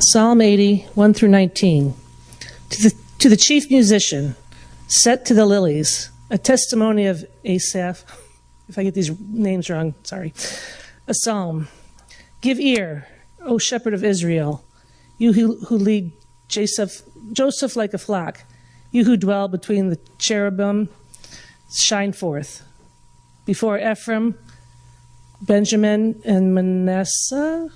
Psalm 0.00 0.40
80, 0.40 0.86
1 0.94 1.12
through 1.12 1.28
19. 1.28 1.92
To 2.70 2.82
the, 2.82 2.94
to 3.18 3.28
the 3.28 3.36
chief 3.36 3.68
musician, 3.68 4.36
set 4.86 5.26
to 5.26 5.34
the 5.34 5.44
lilies, 5.44 6.10
a 6.30 6.38
testimony 6.38 7.06
of 7.06 7.24
Asaph. 7.44 8.04
If 8.68 8.76
I 8.76 8.84
get 8.84 8.92
these 8.92 9.10
names 9.18 9.70
wrong, 9.70 9.94
sorry. 10.02 10.34
A 11.06 11.14
psalm. 11.14 11.68
Give 12.42 12.60
ear, 12.60 13.08
O 13.40 13.56
shepherd 13.56 13.94
of 13.94 14.04
Israel, 14.04 14.62
you 15.16 15.32
who, 15.32 15.56
who 15.64 15.78
lead 15.78 16.12
Joseph, 16.48 17.00
Joseph 17.32 17.76
like 17.76 17.94
a 17.94 17.98
flock, 17.98 18.44
you 18.92 19.06
who 19.06 19.16
dwell 19.16 19.48
between 19.48 19.88
the 19.88 19.98
cherubim, 20.18 20.90
shine 21.74 22.12
forth. 22.12 22.62
Before 23.46 23.78
Ephraim, 23.78 24.38
Benjamin, 25.40 26.20
and 26.26 26.54
Manasseh, 26.54 27.70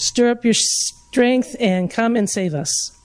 stir 0.00 0.30
up 0.30 0.44
your 0.44 0.54
strength 0.54 1.54
and 1.60 1.90
come 1.90 2.16
and 2.16 2.28
save 2.28 2.54
us. 2.54 2.96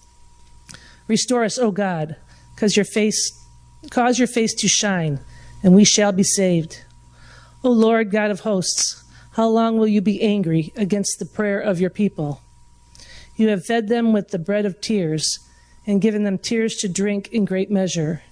Restore 1.07 1.43
us, 1.43 1.59
O 1.59 1.69
God, 1.69 2.15
cause 2.55 2.75
your 2.77 2.85
face, 2.85 3.45
cause 3.89 4.17
your 4.17 4.27
face 4.27 4.53
to 4.55 4.67
shine, 4.67 5.19
and 5.61 5.75
we 5.75 5.83
shall 5.83 6.13
be 6.13 6.23
saved. 6.23 6.83
O 7.63 7.69
Lord 7.69 8.11
God 8.11 8.31
of 8.31 8.41
hosts, 8.41 9.03
how 9.31 9.47
long 9.47 9.77
will 9.77 9.87
you 9.87 10.01
be 10.01 10.21
angry 10.21 10.71
against 10.77 11.19
the 11.19 11.25
prayer 11.25 11.59
of 11.59 11.81
your 11.81 11.89
people? 11.89 12.41
You 13.35 13.49
have 13.49 13.65
fed 13.65 13.89
them 13.89 14.13
with 14.13 14.29
the 14.29 14.39
bread 14.39 14.65
of 14.65 14.79
tears 14.79 15.39
and 15.85 16.01
given 16.01 16.23
them 16.23 16.37
tears 16.37 16.75
to 16.77 16.87
drink 16.87 17.27
in 17.27 17.43
great 17.43 17.69
measure. 17.69 18.23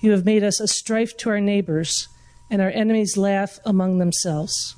You 0.00 0.10
have 0.10 0.24
made 0.24 0.42
us 0.42 0.58
a 0.58 0.66
strife 0.66 1.16
to 1.18 1.30
our 1.30 1.40
neighbors, 1.40 2.08
and 2.50 2.60
our 2.60 2.70
enemies 2.70 3.16
laugh 3.16 3.58
among 3.64 3.98
themselves. 3.98 4.74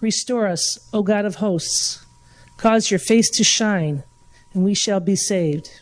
Restore 0.00 0.46
us, 0.46 0.88
O 0.92 1.02
God 1.02 1.24
of 1.24 1.36
hosts. 1.36 2.03
Cause 2.56 2.90
your 2.90 3.00
face 3.00 3.30
to 3.30 3.44
shine, 3.44 4.04
and 4.52 4.64
we 4.64 4.74
shall 4.74 5.00
be 5.00 5.16
saved. 5.16 5.80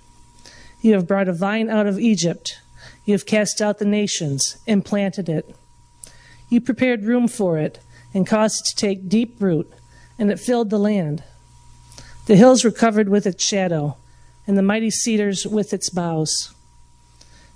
You 0.80 0.95
have 0.95 1.07
brought 1.07 1.29
a 1.29 1.33
vine 1.33 1.71
out 1.71 1.87
of 1.87 1.99
Egypt. 1.99 2.59
You 3.05 3.13
have 3.13 3.27
cast 3.27 3.60
out 3.60 3.79
the 3.79 3.85
nations 3.85 4.57
and 4.66 4.85
planted 4.85 5.29
it. 5.29 5.55
You 6.49 6.61
prepared 6.61 7.05
room 7.05 7.29
for 7.29 7.59
it 7.59 7.79
and 8.13 8.27
caused 8.27 8.61
it 8.61 8.71
to 8.71 8.77
take 8.77 9.09
deep 9.09 9.41
root, 9.41 9.73
and 10.19 10.30
it 10.30 10.41
filled 10.41 10.71
the 10.71 10.79
land. 10.79 11.23
The 12.27 12.37
hills 12.37 12.65
were 12.65 12.71
covered 12.71 13.09
with 13.09 13.27
its 13.27 13.45
shadow, 13.45 13.96
and 14.46 14.59
the 14.59 14.63
mighty 14.63 14.91
cedars 14.91 15.46
with 15.46 15.73
its 15.73 15.89
boughs. 15.89 16.55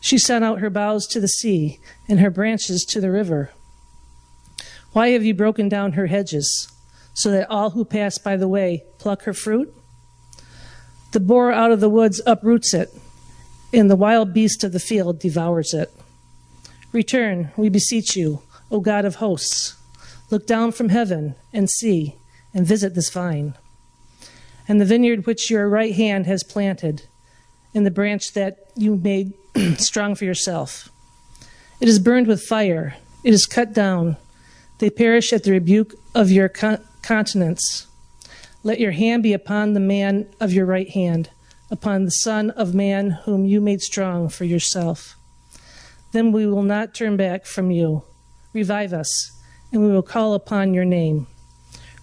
She 0.00 0.18
sent 0.18 0.44
out 0.44 0.60
her 0.60 0.70
boughs 0.70 1.06
to 1.08 1.20
the 1.20 1.28
sea, 1.28 1.80
and 2.08 2.20
her 2.20 2.30
branches 2.30 2.84
to 2.84 3.00
the 3.00 3.10
river. 3.10 3.50
Why 4.92 5.08
have 5.08 5.24
you 5.24 5.34
broken 5.34 5.68
down 5.68 5.92
her 5.92 6.06
hedges, 6.06 6.68
so 7.16 7.30
that 7.30 7.50
all 7.50 7.70
who 7.70 7.84
pass 7.84 8.18
by 8.18 8.36
the 8.36 8.46
way 8.46 8.84
pluck 8.98 9.22
her 9.22 9.32
fruit? 9.32 9.74
The 11.12 11.20
boar 11.20 11.50
out 11.50 11.72
of 11.72 11.80
the 11.80 11.88
woods 11.88 12.20
uproots 12.26 12.74
it, 12.74 12.90
and 13.72 13.90
the 13.90 13.96
wild 13.96 14.34
beast 14.34 14.62
of 14.62 14.72
the 14.72 14.78
field 14.78 15.18
devours 15.18 15.72
it. 15.72 15.90
Return, 16.92 17.52
we 17.56 17.70
beseech 17.70 18.16
you, 18.16 18.42
O 18.70 18.80
God 18.80 19.06
of 19.06 19.16
hosts. 19.16 19.76
Look 20.30 20.46
down 20.46 20.72
from 20.72 20.90
heaven 20.90 21.34
and 21.54 21.70
see, 21.70 22.16
and 22.52 22.66
visit 22.66 22.94
this 22.94 23.08
vine, 23.08 23.54
and 24.68 24.78
the 24.78 24.84
vineyard 24.84 25.26
which 25.26 25.50
your 25.50 25.70
right 25.70 25.94
hand 25.94 26.26
has 26.26 26.44
planted, 26.44 27.06
and 27.74 27.86
the 27.86 27.90
branch 27.90 28.34
that 28.34 28.58
you 28.76 28.96
made 28.96 29.32
strong 29.78 30.14
for 30.14 30.26
yourself. 30.26 30.90
It 31.80 31.88
is 31.88 31.98
burned 31.98 32.26
with 32.26 32.42
fire, 32.42 32.96
it 33.24 33.32
is 33.32 33.46
cut 33.46 33.72
down. 33.72 34.18
They 34.80 34.90
perish 34.90 35.32
at 35.32 35.44
the 35.44 35.52
rebuke 35.52 35.94
of 36.14 36.30
your 36.30 36.50
countenance. 37.06 37.86
Let 38.64 38.80
your 38.80 38.90
hand 38.90 39.22
be 39.22 39.32
upon 39.32 39.74
the 39.74 39.80
man 39.80 40.26
of 40.40 40.52
your 40.52 40.66
right 40.66 40.90
hand, 40.90 41.30
upon 41.70 42.04
the 42.04 42.10
Son 42.10 42.50
of 42.50 42.74
Man 42.74 43.10
whom 43.24 43.44
you 43.44 43.60
made 43.60 43.80
strong 43.80 44.28
for 44.28 44.44
yourself. 44.44 45.14
Then 46.10 46.32
we 46.32 46.46
will 46.46 46.64
not 46.64 46.94
turn 46.94 47.16
back 47.16 47.46
from 47.46 47.70
you. 47.70 48.02
Revive 48.52 48.92
us 48.92 49.30
and 49.70 49.84
we 49.84 49.92
will 49.92 50.02
call 50.02 50.34
upon 50.34 50.74
your 50.74 50.84
name. 50.84 51.28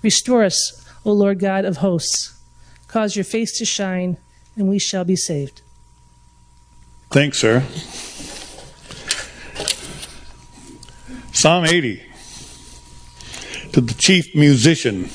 Restore 0.01 0.45
us, 0.45 0.87
O 1.03 1.11
Lord 1.11 1.37
God 1.37 1.65
of 1.65 1.77
hosts. 1.77 2.39
Cause 2.87 3.17
your 3.17 3.25
face 3.25 3.57
to 3.57 3.65
shine, 3.65 4.17
and 4.55 4.69
we 4.69 4.79
shall 4.79 5.03
be 5.03 5.17
saved. 5.17 5.61
Thanks, 7.09 7.39
sir. 7.39 7.63
Psalm 11.33 11.65
80 11.65 12.12
to 13.73 13.81
the 13.81 13.93
chief 13.95 14.35
musician 14.35 15.09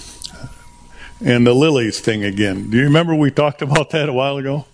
and 1.24 1.46
the 1.46 1.54
lilies 1.54 2.00
thing 2.00 2.24
again. 2.24 2.70
Do 2.70 2.76
you 2.76 2.84
remember 2.84 3.14
we 3.14 3.30
talked 3.30 3.62
about 3.62 3.90
that 3.92 4.08
a 4.08 4.12
while 4.12 4.36
ago? 4.36 4.66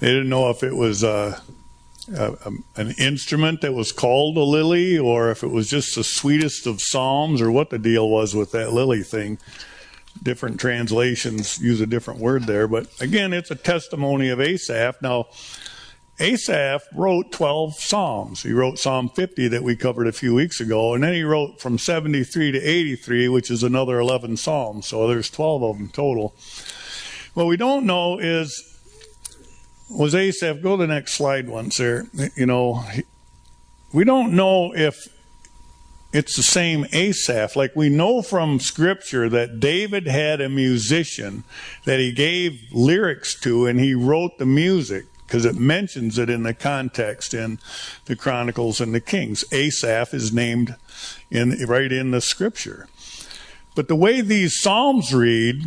They 0.00 0.08
didn't 0.08 0.28
know 0.28 0.50
if 0.50 0.62
it 0.62 0.74
was 0.74 1.04
uh, 1.04 1.38
uh, 2.14 2.32
an 2.76 2.94
instrument 2.98 3.60
that 3.60 3.72
was 3.72 3.92
called 3.92 4.36
a 4.36 4.42
lily, 4.42 4.98
or 4.98 5.30
if 5.30 5.42
it 5.42 5.50
was 5.50 5.68
just 5.68 5.94
the 5.94 6.04
sweetest 6.04 6.66
of 6.66 6.80
psalms, 6.80 7.40
or 7.40 7.50
what 7.50 7.70
the 7.70 7.78
deal 7.78 8.08
was 8.08 8.34
with 8.34 8.52
that 8.52 8.72
lily 8.72 9.02
thing. 9.02 9.38
Different 10.22 10.58
translations 10.58 11.58
use 11.60 11.80
a 11.80 11.86
different 11.86 12.20
word 12.20 12.46
there, 12.46 12.66
but 12.66 12.88
again, 13.00 13.32
it's 13.32 13.50
a 13.50 13.56
testimony 13.56 14.30
of 14.30 14.40
Asaph. 14.40 15.00
Now, 15.02 15.26
Asaph 16.20 16.82
wrote 16.94 17.32
12 17.32 17.74
Psalms. 17.74 18.42
He 18.42 18.52
wrote 18.52 18.78
Psalm 18.78 19.08
50 19.08 19.48
that 19.48 19.64
we 19.64 19.74
covered 19.74 20.06
a 20.06 20.12
few 20.12 20.34
weeks 20.34 20.60
ago, 20.60 20.94
and 20.94 21.02
then 21.02 21.12
he 21.12 21.24
wrote 21.24 21.60
from 21.60 21.76
73 21.76 22.52
to 22.52 22.58
83, 22.60 23.28
which 23.28 23.50
is 23.50 23.62
another 23.62 23.98
11 23.98 24.36
Psalms. 24.36 24.86
So 24.86 25.08
there's 25.08 25.28
12 25.28 25.62
of 25.64 25.78
them 25.78 25.88
total. 25.88 26.34
What 27.34 27.46
we 27.46 27.56
don't 27.56 27.84
know 27.84 28.18
is 28.18 28.70
was 29.90 30.14
Asaph. 30.14 30.62
Go 30.62 30.76
to 30.76 30.86
the 30.86 30.92
next 30.92 31.14
slide 31.14 31.48
once 31.48 31.78
there. 31.78 32.06
You 32.36 32.46
know, 32.46 32.84
we 33.92 34.04
don't 34.04 34.34
know 34.34 34.72
if 34.72 35.08
it's 36.12 36.36
the 36.36 36.44
same 36.44 36.86
Asaph. 36.92 37.56
Like 37.56 37.74
we 37.74 37.88
know 37.88 38.22
from 38.22 38.60
scripture 38.60 39.28
that 39.28 39.58
David 39.58 40.06
had 40.06 40.40
a 40.40 40.48
musician 40.48 41.42
that 41.86 41.98
he 41.98 42.12
gave 42.12 42.60
lyrics 42.70 43.38
to 43.40 43.66
and 43.66 43.80
he 43.80 43.94
wrote 43.94 44.38
the 44.38 44.46
music 44.46 45.06
because 45.34 45.46
it 45.46 45.56
mentions 45.56 46.16
it 46.16 46.30
in 46.30 46.44
the 46.44 46.54
context 46.54 47.34
in 47.34 47.58
the 48.04 48.14
Chronicles 48.14 48.80
and 48.80 48.94
the 48.94 49.00
Kings. 49.00 49.44
Asaph 49.50 50.14
is 50.14 50.32
named 50.32 50.76
in 51.28 51.50
right 51.66 51.90
in 51.90 52.12
the 52.12 52.20
scripture. 52.20 52.86
But 53.74 53.88
the 53.88 53.96
way 53.96 54.20
these 54.20 54.56
Psalms 54.56 55.12
read, 55.12 55.64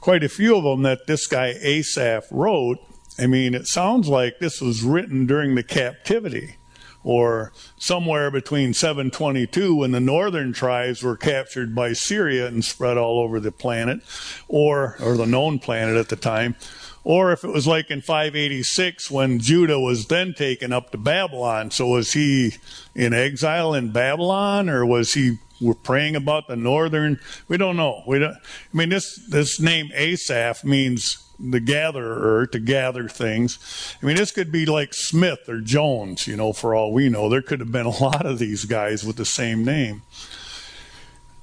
quite 0.00 0.24
a 0.24 0.30
few 0.30 0.56
of 0.56 0.64
them 0.64 0.84
that 0.84 1.06
this 1.06 1.26
guy 1.26 1.48
Asaph 1.60 2.28
wrote, 2.30 2.78
I 3.18 3.26
mean, 3.26 3.54
it 3.54 3.66
sounds 3.66 4.08
like 4.08 4.38
this 4.38 4.62
was 4.62 4.82
written 4.82 5.26
during 5.26 5.54
the 5.54 5.62
captivity 5.62 6.56
or 7.02 7.52
somewhere 7.78 8.30
between 8.30 8.74
722 8.74 9.76
when 9.76 9.92
the 9.92 10.00
northern 10.00 10.52
tribes 10.52 11.02
were 11.02 11.16
captured 11.16 11.74
by 11.74 11.92
Syria 11.92 12.46
and 12.46 12.64
spread 12.64 12.98
all 12.98 13.20
over 13.20 13.40
the 13.40 13.52
planet 13.52 14.00
or 14.48 14.96
or 15.00 15.16
the 15.16 15.26
known 15.26 15.58
planet 15.58 15.96
at 15.96 16.08
the 16.08 16.16
time 16.16 16.56
or 17.02 17.32
if 17.32 17.44
it 17.44 17.48
was 17.48 17.66
like 17.66 17.90
in 17.90 18.02
586 18.02 19.10
when 19.10 19.38
Judah 19.38 19.80
was 19.80 20.06
then 20.06 20.34
taken 20.34 20.72
up 20.72 20.90
to 20.90 20.98
Babylon. 20.98 21.70
So 21.70 21.86
was 21.86 22.12
he 22.12 22.56
in 22.94 23.14
exile 23.14 23.74
in 23.74 23.92
Babylon 23.92 24.68
or 24.68 24.84
was 24.84 25.14
he 25.14 25.38
we're 25.60 25.74
praying 25.74 26.16
about 26.16 26.48
the 26.48 26.56
northern? 26.56 27.20
We 27.48 27.56
don't 27.56 27.76
know. 27.76 28.02
We 28.06 28.18
don't 28.18 28.34
I 28.34 28.76
mean 28.76 28.90
this 28.90 29.16
this 29.28 29.60
name 29.60 29.90
Asaph 29.94 30.64
means 30.64 31.29
the 31.40 31.60
gatherer 31.60 32.46
to 32.48 32.58
gather 32.58 33.08
things. 33.08 33.96
I 34.02 34.06
mean, 34.06 34.16
this 34.16 34.30
could 34.30 34.52
be 34.52 34.66
like 34.66 34.92
Smith 34.92 35.48
or 35.48 35.60
Jones, 35.60 36.26
you 36.26 36.36
know, 36.36 36.52
for 36.52 36.74
all 36.74 36.92
we 36.92 37.08
know. 37.08 37.28
There 37.28 37.42
could 37.42 37.60
have 37.60 37.72
been 37.72 37.86
a 37.86 37.90
lot 38.02 38.26
of 38.26 38.38
these 38.38 38.64
guys 38.64 39.04
with 39.04 39.16
the 39.16 39.24
same 39.24 39.64
name. 39.64 40.02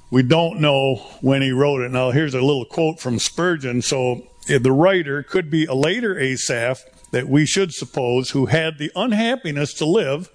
We 0.09 0.23
don't 0.23 0.61
know 0.61 0.95
when 1.21 1.41
he 1.41 1.51
wrote 1.51 1.81
it. 1.81 1.91
Now, 1.91 2.11
here's 2.11 2.33
a 2.33 2.41
little 2.41 2.65
quote 2.65 2.99
from 2.99 3.19
Spurgeon. 3.19 3.81
So, 3.81 4.27
the 4.47 4.71
writer 4.71 5.23
could 5.23 5.49
be 5.49 5.65
a 5.65 5.73
later 5.73 6.17
Asaph 6.17 6.79
that 7.11 7.27
we 7.27 7.45
should 7.45 7.73
suppose 7.73 8.29
who 8.29 8.45
had 8.45 8.77
the 8.77 8.91
unhappiness 8.95 9.73
to 9.73 9.85
live 9.85 10.29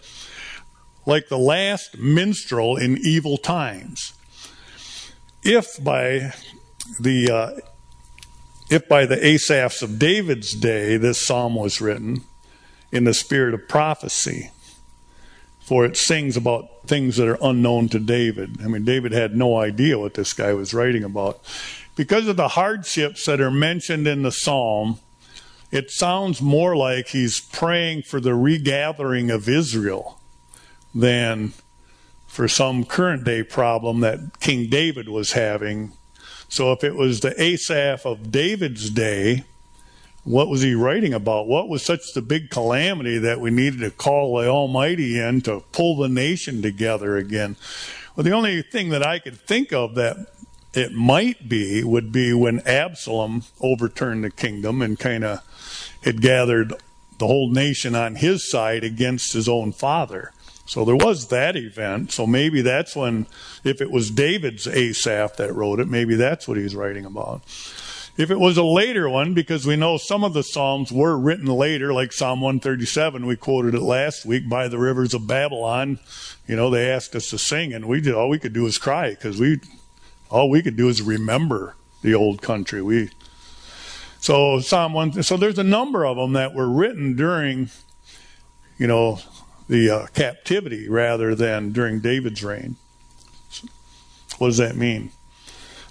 like 1.06 1.28
the 1.28 1.38
last 1.38 1.98
minstrel 1.98 2.76
in 2.76 2.98
evil 2.98 3.38
times. 3.38 4.12
If 5.42 5.82
by 5.82 6.32
the 7.00 7.30
uh, 7.30 7.50
if 8.72 8.88
by 8.88 9.04
the 9.04 9.16
Asaphs 9.16 9.82
of 9.82 9.98
David's 9.98 10.54
day 10.54 10.96
this 10.96 11.20
psalm 11.20 11.54
was 11.54 11.80
written 11.80 12.22
in 12.90 13.04
the 13.04 13.12
spirit 13.12 13.52
of 13.52 13.68
prophecy, 13.68 14.50
for 15.60 15.84
it 15.84 15.96
sings 15.96 16.36
about 16.36 16.86
things 16.86 17.16
that 17.16 17.28
are 17.28 17.38
unknown 17.42 17.90
to 17.90 17.98
David. 17.98 18.62
I 18.62 18.68
mean, 18.68 18.84
David 18.84 19.12
had 19.12 19.36
no 19.36 19.58
idea 19.58 19.98
what 19.98 20.14
this 20.14 20.32
guy 20.32 20.54
was 20.54 20.72
writing 20.72 21.04
about. 21.04 21.40
Because 21.96 22.26
of 22.26 22.36
the 22.36 22.48
hardships 22.48 23.26
that 23.26 23.42
are 23.42 23.50
mentioned 23.50 24.06
in 24.06 24.22
the 24.22 24.32
psalm, 24.32 24.98
it 25.70 25.90
sounds 25.90 26.40
more 26.40 26.74
like 26.74 27.08
he's 27.08 27.40
praying 27.40 28.02
for 28.02 28.20
the 28.20 28.34
regathering 28.34 29.30
of 29.30 29.48
Israel 29.48 30.18
than 30.94 31.52
for 32.26 32.48
some 32.48 32.84
current 32.84 33.24
day 33.24 33.42
problem 33.42 34.00
that 34.00 34.40
King 34.40 34.70
David 34.70 35.10
was 35.10 35.32
having 35.32 35.92
So 36.52 36.70
if 36.72 36.84
it 36.84 36.94
was 36.94 37.20
the 37.20 37.34
Asaph 37.42 38.04
of 38.04 38.30
David's 38.30 38.90
day, 38.90 39.44
what 40.22 40.50
was 40.50 40.60
he 40.60 40.74
writing 40.74 41.14
about? 41.14 41.46
What 41.46 41.70
was 41.70 41.82
such 41.82 42.12
the 42.12 42.20
big 42.20 42.50
calamity 42.50 43.16
that 43.16 43.40
we 43.40 43.50
needed 43.50 43.80
to 43.80 43.90
call 43.90 44.36
the 44.36 44.48
Almighty 44.48 45.18
in 45.18 45.40
to 45.42 45.60
pull 45.72 45.96
the 45.96 46.10
nation 46.10 46.60
together 46.60 47.16
again? 47.16 47.56
Well, 48.14 48.24
the 48.24 48.32
only 48.32 48.60
thing 48.60 48.90
that 48.90 49.02
I 49.02 49.18
could 49.18 49.40
think 49.40 49.72
of 49.72 49.94
that 49.94 50.26
it 50.74 50.92
might 50.92 51.48
be 51.48 51.82
would 51.82 52.12
be 52.12 52.34
when 52.34 52.60
Absalom 52.66 53.44
overturned 53.62 54.22
the 54.22 54.30
kingdom 54.30 54.82
and 54.82 54.98
kind 54.98 55.24
of 55.24 55.40
had 56.04 56.20
gathered 56.20 56.74
the 57.16 57.28
whole 57.28 57.50
nation 57.50 57.94
on 57.94 58.16
his 58.16 58.50
side 58.50 58.84
against 58.84 59.32
his 59.32 59.48
own 59.48 59.72
father. 59.72 60.32
So 60.72 60.86
there 60.86 60.96
was 60.96 61.26
that 61.26 61.54
event. 61.54 62.12
So 62.12 62.26
maybe 62.26 62.62
that's 62.62 62.96
when, 62.96 63.26
if 63.62 63.82
it 63.82 63.90
was 63.90 64.10
David's 64.10 64.66
Asaph 64.66 65.36
that 65.36 65.52
wrote 65.52 65.80
it, 65.80 65.86
maybe 65.86 66.14
that's 66.14 66.48
what 66.48 66.56
he's 66.56 66.74
writing 66.74 67.04
about. 67.04 67.42
If 68.16 68.30
it 68.30 68.40
was 68.40 68.56
a 68.56 68.64
later 68.64 69.06
one, 69.06 69.34
because 69.34 69.66
we 69.66 69.76
know 69.76 69.98
some 69.98 70.24
of 70.24 70.32
the 70.32 70.42
Psalms 70.42 70.90
were 70.90 71.18
written 71.18 71.44
later, 71.44 71.92
like 71.92 72.10
Psalm 72.10 72.40
137, 72.40 73.26
we 73.26 73.36
quoted 73.36 73.74
it 73.74 73.82
last 73.82 74.24
week, 74.24 74.48
by 74.48 74.66
the 74.66 74.78
rivers 74.78 75.12
of 75.12 75.26
Babylon, 75.26 75.98
you 76.46 76.56
know, 76.56 76.70
they 76.70 76.90
asked 76.90 77.14
us 77.14 77.28
to 77.28 77.38
sing, 77.38 77.74
and 77.74 77.84
we 77.84 78.00
did, 78.00 78.14
all 78.14 78.30
we 78.30 78.38
could 78.38 78.54
do 78.54 78.62
was 78.62 78.78
cry, 78.78 79.10
because 79.10 79.38
we, 79.38 79.60
all 80.30 80.48
we 80.48 80.62
could 80.62 80.78
do 80.78 80.88
is 80.88 81.02
remember 81.02 81.76
the 82.00 82.14
old 82.14 82.40
country. 82.40 82.80
We, 82.80 83.10
so 84.20 84.58
Psalm 84.60 84.94
1, 84.94 85.22
so 85.22 85.36
there's 85.36 85.58
a 85.58 85.64
number 85.64 86.06
of 86.06 86.16
them 86.16 86.32
that 86.32 86.54
were 86.54 86.70
written 86.70 87.14
during, 87.14 87.68
you 88.78 88.86
know, 88.86 89.18
the 89.68 89.90
uh, 89.90 90.06
captivity 90.08 90.88
rather 90.88 91.34
than 91.34 91.72
during 91.72 92.00
David's 92.00 92.42
reign. 92.42 92.76
What 94.38 94.48
does 94.48 94.58
that 94.58 94.76
mean? 94.76 95.12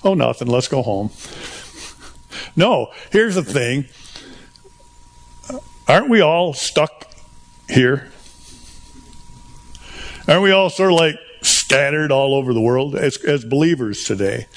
Oh, 0.03 0.13
nothing. 0.13 0.47
Let's 0.47 0.68
go 0.68 0.81
home. 0.81 1.12
No, 2.56 2.91
here's 3.12 3.35
the 3.35 3.44
thing. 3.44 3.85
Aren't 5.88 6.09
we 6.09 6.21
all 6.21 6.53
stuck 6.53 7.07
here? 7.69 8.09
Aren't 10.27 10.44
we 10.44 10.51
all 10.51 10.69
sort 10.69 10.91
of 10.91 10.97
like 10.97 11.15
scattered 11.41 12.12
all 12.12 12.35
over 12.35 12.53
the 12.53 12.62
world 12.62 12.95
as, 12.95 13.17
as 13.17 13.44
believers 13.45 14.03
today? 14.03 14.47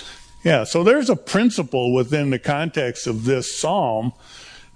Yeah, 0.43 0.65
so 0.65 0.85
there's 0.85 1.09
a 1.09 1.17
principle 1.17 1.93
within 1.93 2.31
the 2.31 2.39
context 2.39 3.07
of 3.07 3.25
this 3.25 3.59
psalm 3.59 4.13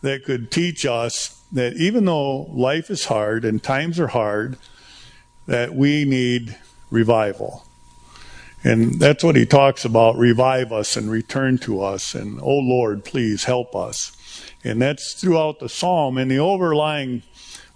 that 0.01 0.25
could 0.25 0.51
teach 0.51 0.87
us 0.87 1.38
that 1.53 1.75
even 1.75 2.05
though 2.05 2.43
life 2.43 2.91
is 2.91 3.07
hard 3.07 3.45
and 3.45 3.63
times 3.63 3.99
are 3.99 4.09
hard, 4.09 4.59
that 5.47 5.75
we 5.75 6.05
need 6.05 6.57
revival. 6.91 7.65
And 8.65 8.99
that's 8.99 9.23
what 9.23 9.37
he 9.37 9.47
talks 9.47 9.85
about 9.85 10.19
revive 10.19 10.73
us 10.73 10.97
and 10.97 11.11
return 11.11 11.59
to 11.59 11.83
us. 11.83 12.15
And, 12.15 12.41
oh 12.41 12.59
Lord, 12.59 13.05
please 13.05 13.45
help 13.45 13.75
us. 13.75 14.13
And 14.65 14.83
that's 14.83 15.15
throughout 15.15 15.61
the 15.61 15.69
psalm. 15.69 16.19
And 16.19 16.31
the 16.31 16.39
overlying 16.39 17.23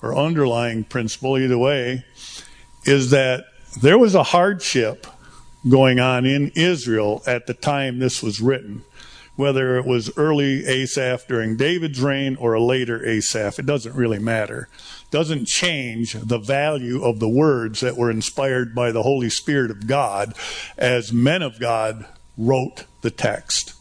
or 0.02 0.16
underlying 0.16 0.84
principle, 0.84 1.38
either 1.38 1.58
way, 1.58 2.04
is 2.84 3.10
that 3.10 3.44
there 3.80 3.98
was 3.98 4.14
a 4.14 4.24
hardship 4.24 5.06
going 5.68 6.00
on 6.00 6.26
in 6.26 6.50
Israel 6.56 7.22
at 7.26 7.46
the 7.46 7.54
time 7.54 7.98
this 7.98 8.22
was 8.22 8.40
written. 8.40 8.82
Whether 9.34 9.78
it 9.78 9.86
was 9.86 10.16
early 10.16 10.66
Asaph 10.66 11.26
during 11.26 11.56
David's 11.56 12.00
reign 12.00 12.36
or 12.36 12.52
a 12.52 12.62
later 12.62 13.04
Asaph, 13.04 13.58
it 13.58 13.66
doesn't 13.66 13.94
really 13.94 14.18
matter 14.18 14.68
doesn't 15.12 15.46
change 15.46 16.14
the 16.14 16.38
value 16.38 17.04
of 17.04 17.20
the 17.20 17.28
words 17.28 17.80
that 17.80 17.96
were 17.96 18.10
inspired 18.10 18.74
by 18.74 18.90
the 18.90 19.02
Holy 19.02 19.28
Spirit 19.28 19.70
of 19.70 19.86
God 19.86 20.34
as 20.76 21.12
men 21.12 21.42
of 21.42 21.60
God 21.60 22.06
wrote 22.36 22.86
the 23.02 23.10
text. 23.10 23.74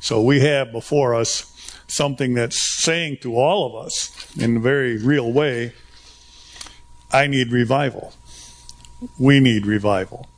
So 0.00 0.20
we 0.20 0.40
have 0.40 0.72
before 0.72 1.14
us 1.14 1.48
something 1.86 2.32
that's 2.32 2.82
saying 2.82 3.18
to 3.20 3.36
all 3.36 3.66
of 3.66 3.86
us 3.86 4.34
in 4.36 4.56
a 4.56 4.60
very 4.60 4.96
real 4.96 5.30
way 5.30 5.74
I 7.12 7.26
need 7.26 7.52
revival. 7.52 8.14
We 9.18 9.38
need 9.38 9.66
revival. 9.66 10.30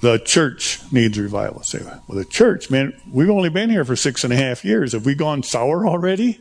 The 0.00 0.18
church 0.18 0.80
needs 0.92 1.18
revival. 1.18 1.62
Say, 1.62 1.82
well, 1.82 2.18
the 2.18 2.24
church, 2.24 2.70
man, 2.70 2.92
we've 3.10 3.30
only 3.30 3.48
been 3.48 3.70
here 3.70 3.84
for 3.84 3.96
six 3.96 4.24
and 4.24 4.32
a 4.32 4.36
half 4.36 4.64
years. 4.64 4.92
Have 4.92 5.06
we 5.06 5.14
gone 5.14 5.42
sour 5.42 5.86
already? 5.86 6.40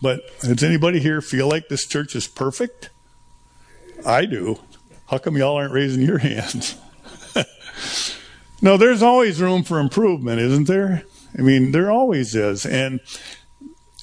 But 0.00 0.22
does 0.40 0.62
anybody 0.62 1.00
here 1.00 1.20
feel 1.20 1.48
like 1.48 1.68
this 1.68 1.86
church 1.86 2.14
is 2.14 2.26
perfect? 2.26 2.90
I 4.04 4.24
do. 4.24 4.60
How 5.08 5.18
come 5.18 5.36
y'all 5.36 5.56
aren't 5.56 5.72
raising 5.72 6.02
your 6.02 6.18
hands? 6.18 6.76
no, 8.62 8.76
there's 8.76 9.02
always 9.02 9.40
room 9.40 9.62
for 9.62 9.78
improvement, 9.78 10.40
isn't 10.40 10.66
there? 10.66 11.02
I 11.38 11.42
mean, 11.42 11.72
there 11.72 11.90
always 11.90 12.34
is. 12.34 12.64
And 12.64 13.00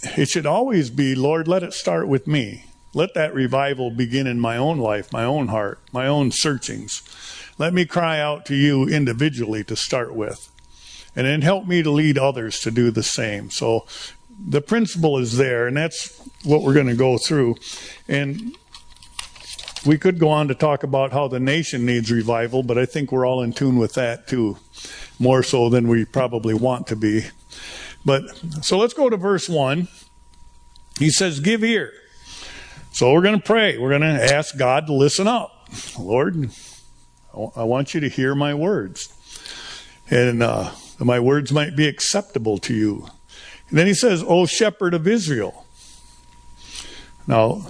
it 0.03 0.29
should 0.29 0.45
always 0.45 0.89
be, 0.89 1.15
Lord, 1.15 1.47
let 1.47 1.63
it 1.63 1.73
start 1.73 2.07
with 2.07 2.27
me. 2.27 2.65
Let 2.93 3.15
that 3.15 3.33
revival 3.33 3.89
begin 3.89 4.27
in 4.27 4.39
my 4.39 4.57
own 4.57 4.77
life, 4.77 5.11
my 5.11 5.23
own 5.23 5.47
heart, 5.47 5.79
my 5.91 6.05
own 6.05 6.31
searchings. 6.31 7.01
Let 7.57 7.73
me 7.73 7.85
cry 7.85 8.19
out 8.19 8.45
to 8.47 8.55
you 8.55 8.87
individually 8.87 9.63
to 9.65 9.75
start 9.75 10.13
with. 10.15 10.49
And 11.15 11.27
then 11.27 11.41
help 11.41 11.67
me 11.67 11.83
to 11.83 11.91
lead 11.91 12.17
others 12.17 12.59
to 12.61 12.71
do 12.71 12.89
the 12.89 13.03
same. 13.03 13.51
So 13.51 13.85
the 14.39 14.61
principle 14.61 15.17
is 15.19 15.37
there, 15.37 15.67
and 15.67 15.77
that's 15.77 16.19
what 16.43 16.63
we're 16.63 16.73
going 16.73 16.87
to 16.87 16.95
go 16.95 17.17
through. 17.17 17.57
And 18.07 18.55
we 19.85 19.97
could 19.97 20.17
go 20.17 20.29
on 20.29 20.47
to 20.47 20.55
talk 20.55 20.83
about 20.83 21.11
how 21.11 21.27
the 21.27 21.39
nation 21.39 21.85
needs 21.85 22.11
revival, 22.11 22.63
but 22.63 22.77
I 22.77 22.85
think 22.85 23.11
we're 23.11 23.27
all 23.27 23.41
in 23.41 23.53
tune 23.53 23.77
with 23.77 23.93
that 23.93 24.27
too, 24.27 24.57
more 25.19 25.43
so 25.43 25.69
than 25.69 25.87
we 25.87 26.05
probably 26.05 26.53
want 26.53 26.87
to 26.87 26.95
be. 26.95 27.25
But 28.05 28.23
so 28.61 28.77
let's 28.77 28.93
go 28.93 29.09
to 29.09 29.17
verse 29.17 29.47
1. 29.47 29.87
He 30.99 31.09
says, 31.09 31.39
Give 31.39 31.63
ear. 31.63 31.91
So 32.91 33.11
we're 33.11 33.21
going 33.21 33.39
to 33.39 33.43
pray. 33.43 33.77
We're 33.77 33.97
going 33.97 34.01
to 34.01 34.33
ask 34.33 34.57
God 34.57 34.87
to 34.87 34.93
listen 34.93 35.27
up. 35.27 35.67
Lord, 35.99 36.51
I 37.33 37.63
want 37.63 37.93
you 37.93 37.99
to 38.01 38.09
hear 38.09 38.35
my 38.35 38.53
words. 38.53 39.11
And 40.09 40.43
uh, 40.43 40.71
my 40.99 41.19
words 41.19 41.51
might 41.51 41.75
be 41.75 41.87
acceptable 41.87 42.57
to 42.59 42.73
you. 42.73 43.07
And 43.69 43.77
then 43.77 43.87
he 43.87 43.93
says, 43.93 44.23
O 44.27 44.45
shepherd 44.45 44.93
of 44.93 45.07
Israel. 45.07 45.65
Now, 47.25 47.65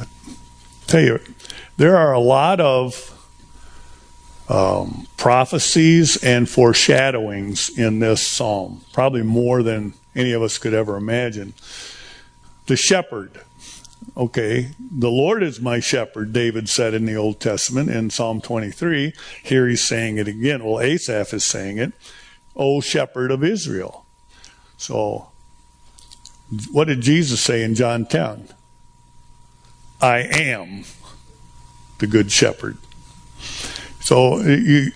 I 0.00 0.06
tell 0.86 1.02
you, 1.02 1.20
there 1.76 1.96
are 1.96 2.12
a 2.12 2.18
lot 2.18 2.60
of 2.60 3.12
um, 4.48 5.06
prophecies 5.16 6.16
and 6.22 6.48
foreshadowings 6.48 7.68
in 7.78 7.98
this 7.98 8.26
psalm, 8.26 8.82
probably 8.92 9.22
more 9.22 9.62
than 9.62 9.94
any 10.14 10.32
of 10.32 10.42
us 10.42 10.58
could 10.58 10.74
ever 10.74 10.96
imagine. 10.96 11.54
The 12.66 12.76
shepherd. 12.76 13.42
Okay, 14.16 14.70
the 14.80 15.10
Lord 15.10 15.42
is 15.42 15.60
my 15.60 15.78
shepherd, 15.78 16.32
David 16.32 16.70
said 16.70 16.94
in 16.94 17.04
the 17.04 17.16
Old 17.16 17.38
Testament 17.38 17.90
in 17.90 18.08
Psalm 18.08 18.40
23. 18.40 19.12
Here 19.42 19.68
he's 19.68 19.86
saying 19.86 20.16
it 20.16 20.26
again. 20.26 20.64
Well, 20.64 20.80
Asaph 20.80 21.34
is 21.34 21.44
saying 21.44 21.76
it. 21.76 21.92
O 22.56 22.80
shepherd 22.80 23.30
of 23.30 23.44
Israel. 23.44 24.06
So, 24.78 25.28
what 26.72 26.86
did 26.88 27.02
Jesus 27.02 27.42
say 27.42 27.62
in 27.62 27.74
John 27.74 28.06
10? 28.06 28.48
I 30.00 30.20
am 30.20 30.84
the 31.98 32.06
good 32.06 32.32
shepherd. 32.32 32.78
So, 34.00 34.40
you, 34.40 34.92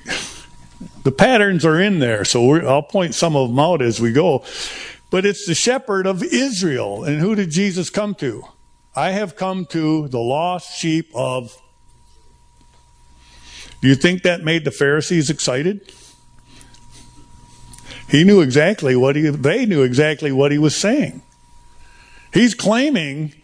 the 1.02 1.12
patterns 1.12 1.66
are 1.66 1.78
in 1.78 1.98
there. 1.98 2.24
So, 2.24 2.54
I'll 2.66 2.82
point 2.82 3.14
some 3.14 3.36
of 3.36 3.50
them 3.50 3.58
out 3.58 3.82
as 3.82 4.00
we 4.00 4.12
go. 4.12 4.44
But 5.10 5.26
it's 5.26 5.46
the 5.46 5.54
shepherd 5.54 6.06
of 6.06 6.22
Israel. 6.22 7.04
And 7.04 7.20
who 7.20 7.34
did 7.34 7.50
Jesus 7.50 7.90
come 7.90 8.14
to? 8.14 8.44
I 8.94 9.12
have 9.12 9.36
come 9.36 9.66
to 9.66 10.08
the 10.08 10.18
lost 10.18 10.76
sheep 10.78 11.10
of. 11.14 11.56
Do 13.80 13.88
you 13.88 13.94
think 13.94 14.22
that 14.22 14.42
made 14.42 14.64
the 14.64 14.70
Pharisees 14.70 15.30
excited? 15.30 15.92
He 18.08 18.24
knew 18.24 18.40
exactly 18.40 18.96
what 18.96 19.14
he, 19.14 19.22
they 19.30 19.64
knew 19.64 19.82
exactly 19.82 20.32
what 20.32 20.50
he 20.50 20.58
was 20.58 20.74
saying. 20.74 21.22
He's 22.34 22.54
claiming 22.54 23.34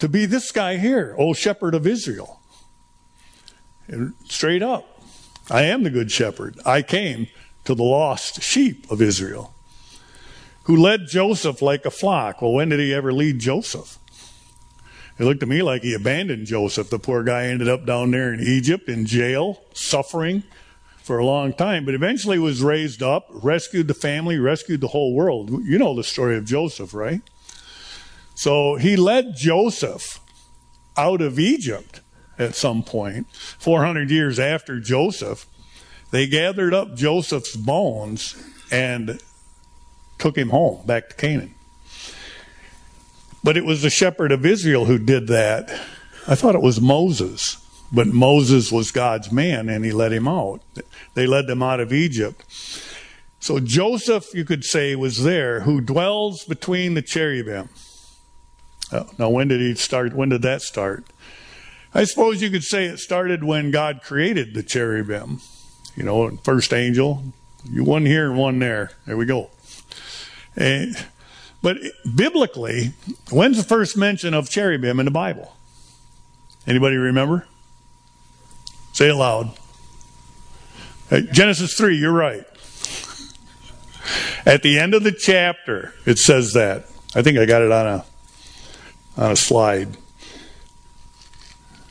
to 0.00 0.08
be 0.08 0.26
this 0.26 0.50
guy 0.50 0.78
here, 0.78 1.14
old 1.16 1.36
shepherd 1.36 1.74
of 1.74 1.86
Israel. 1.86 2.40
And 3.86 4.14
straight 4.24 4.62
up, 4.62 5.00
I 5.48 5.62
am 5.62 5.84
the 5.84 5.90
good 5.90 6.10
shepherd. 6.10 6.58
I 6.66 6.82
came 6.82 7.28
to 7.64 7.74
the 7.74 7.84
lost 7.84 8.42
sheep 8.42 8.90
of 8.90 9.00
Israel, 9.00 9.54
who 10.64 10.76
led 10.76 11.06
Joseph 11.06 11.62
like 11.62 11.86
a 11.86 11.90
flock. 11.90 12.42
Well, 12.42 12.52
when 12.52 12.70
did 12.70 12.80
he 12.80 12.92
ever 12.92 13.12
lead 13.12 13.38
Joseph? 13.38 13.98
It 15.18 15.24
looked 15.24 15.40
to 15.40 15.46
me 15.46 15.62
like 15.62 15.82
he 15.82 15.94
abandoned 15.94 16.46
Joseph. 16.46 16.90
The 16.90 16.98
poor 16.98 17.22
guy 17.22 17.46
ended 17.46 17.68
up 17.68 17.84
down 17.84 18.10
there 18.10 18.32
in 18.32 18.40
Egypt 18.40 18.88
in 18.88 19.06
jail, 19.06 19.62
suffering 19.74 20.42
for 21.02 21.18
a 21.18 21.24
long 21.24 21.52
time, 21.52 21.84
but 21.84 21.94
eventually 21.94 22.38
was 22.38 22.62
raised 22.62 23.02
up, 23.02 23.26
rescued 23.30 23.88
the 23.88 23.94
family, 23.94 24.38
rescued 24.38 24.80
the 24.80 24.88
whole 24.88 25.14
world. 25.14 25.50
You 25.64 25.78
know 25.78 25.94
the 25.94 26.04
story 26.04 26.36
of 26.36 26.44
Joseph, 26.44 26.94
right? 26.94 27.20
So 28.34 28.76
he 28.76 28.96
led 28.96 29.36
Joseph 29.36 30.20
out 30.96 31.20
of 31.20 31.38
Egypt 31.38 32.00
at 32.38 32.54
some 32.54 32.82
point, 32.82 33.26
400 33.58 34.10
years 34.10 34.38
after 34.38 34.80
Joseph. 34.80 35.46
they 36.10 36.26
gathered 36.26 36.74
up 36.74 36.94
Joseph's 36.94 37.56
bones 37.56 38.36
and 38.70 39.20
took 40.18 40.36
him 40.36 40.50
home 40.50 40.86
back 40.86 41.08
to 41.08 41.16
Canaan. 41.16 41.54
But 43.44 43.56
it 43.56 43.64
was 43.64 43.82
the 43.82 43.90
shepherd 43.90 44.32
of 44.32 44.46
Israel 44.46 44.84
who 44.84 44.98
did 44.98 45.26
that. 45.28 45.68
I 46.28 46.34
thought 46.34 46.54
it 46.54 46.62
was 46.62 46.80
Moses, 46.80 47.56
but 47.92 48.06
Moses 48.06 48.70
was 48.70 48.92
God's 48.92 49.32
man 49.32 49.68
and 49.68 49.84
he 49.84 49.90
let 49.90 50.12
him 50.12 50.28
out. 50.28 50.62
They 51.14 51.26
led 51.26 51.46
them 51.48 51.62
out 51.62 51.80
of 51.80 51.92
Egypt. 51.92 52.44
So 53.40 53.58
Joseph, 53.58 54.32
you 54.34 54.44
could 54.44 54.62
say, 54.64 54.94
was 54.94 55.24
there 55.24 55.62
who 55.62 55.80
dwells 55.80 56.44
between 56.44 56.94
the 56.94 57.02
cherubim. 57.02 57.70
Oh, 58.92 59.08
now, 59.18 59.30
when 59.30 59.48
did 59.48 59.60
he 59.60 59.74
start? 59.74 60.14
When 60.14 60.28
did 60.28 60.42
that 60.42 60.62
start? 60.62 61.06
I 61.94 62.04
suppose 62.04 62.40
you 62.40 62.50
could 62.50 62.62
say 62.62 62.86
it 62.86 62.98
started 62.98 63.42
when 63.42 63.70
God 63.70 64.02
created 64.02 64.54
the 64.54 64.62
cherubim. 64.62 65.40
You 65.96 66.04
know, 66.04 66.36
first 66.44 66.72
angel, 66.72 67.24
you 67.68 67.84
one 67.84 68.06
here 68.06 68.30
and 68.30 68.38
one 68.38 68.60
there. 68.60 68.92
There 69.06 69.16
we 69.16 69.26
go. 69.26 69.50
And, 70.54 70.96
but 71.62 71.78
biblically, 72.14 72.92
when's 73.30 73.56
the 73.56 73.62
first 73.62 73.96
mention 73.96 74.34
of 74.34 74.50
cherubim 74.50 74.98
in 74.98 75.04
the 75.04 75.12
Bible? 75.12 75.56
Anybody 76.66 76.96
remember? 76.96 77.46
Say 78.92 79.08
it 79.08 79.14
loud. 79.14 79.52
Hey, 81.08 81.22
Genesis 81.32 81.74
3, 81.74 81.96
you're 81.96 82.12
right. 82.12 82.44
At 84.44 84.62
the 84.62 84.78
end 84.78 84.94
of 84.94 85.04
the 85.04 85.12
chapter, 85.12 85.94
it 86.04 86.18
says 86.18 86.52
that. 86.54 86.86
I 87.14 87.22
think 87.22 87.38
I 87.38 87.46
got 87.46 87.62
it 87.62 87.70
on 87.70 87.86
a 87.86 88.04
on 89.16 89.32
a 89.32 89.36
slide. 89.36 89.96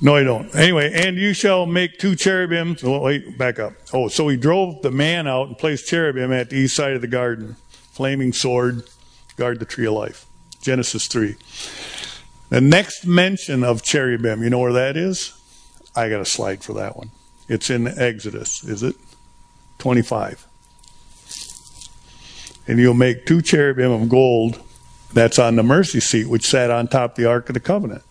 No, 0.01 0.15
I 0.15 0.23
don't. 0.23 0.53
Anyway, 0.55 0.91
and 0.93 1.17
you 1.17 1.33
shall 1.33 1.67
make 1.67 1.99
two 1.99 2.15
cherubims. 2.15 2.83
Oh, 2.83 2.99
wait, 2.99 3.37
back 3.37 3.59
up. 3.59 3.73
Oh, 3.93 4.07
so 4.07 4.27
he 4.27 4.35
drove 4.35 4.81
the 4.81 4.89
man 4.89 5.27
out 5.27 5.47
and 5.47 5.57
placed 5.57 5.87
cherubim 5.87 6.33
at 6.33 6.49
the 6.49 6.57
east 6.57 6.75
side 6.75 6.93
of 6.93 7.01
the 7.01 7.07
garden. 7.07 7.55
Flaming 7.91 8.33
sword, 8.33 8.83
guard 9.41 9.57
the 9.57 9.65
tree 9.65 9.87
of 9.87 9.93
life. 9.93 10.27
Genesis 10.61 11.07
3. 11.07 11.35
The 12.49 12.61
next 12.61 13.07
mention 13.07 13.63
of 13.63 13.81
cherubim, 13.81 14.43
you 14.43 14.51
know 14.51 14.59
where 14.59 14.73
that 14.73 14.95
is? 14.95 15.33
I 15.95 16.09
got 16.09 16.21
a 16.21 16.25
slide 16.25 16.63
for 16.63 16.73
that 16.73 16.95
one. 16.95 17.09
It's 17.49 17.71
in 17.71 17.87
Exodus, 17.87 18.63
is 18.63 18.83
it? 18.83 18.95
25. 19.79 20.45
And 22.67 22.77
you'll 22.77 22.93
make 22.93 23.25
two 23.25 23.41
cherubim 23.41 23.89
of 23.89 24.09
gold 24.09 24.61
that's 25.11 25.39
on 25.39 25.55
the 25.55 25.63
mercy 25.63 25.99
seat, 25.99 26.27
which 26.27 26.47
sat 26.47 26.69
on 26.69 26.87
top 26.87 27.13
of 27.13 27.17
the 27.17 27.25
Ark 27.25 27.49
of 27.49 27.55
the 27.55 27.59
Covenant. 27.59 28.03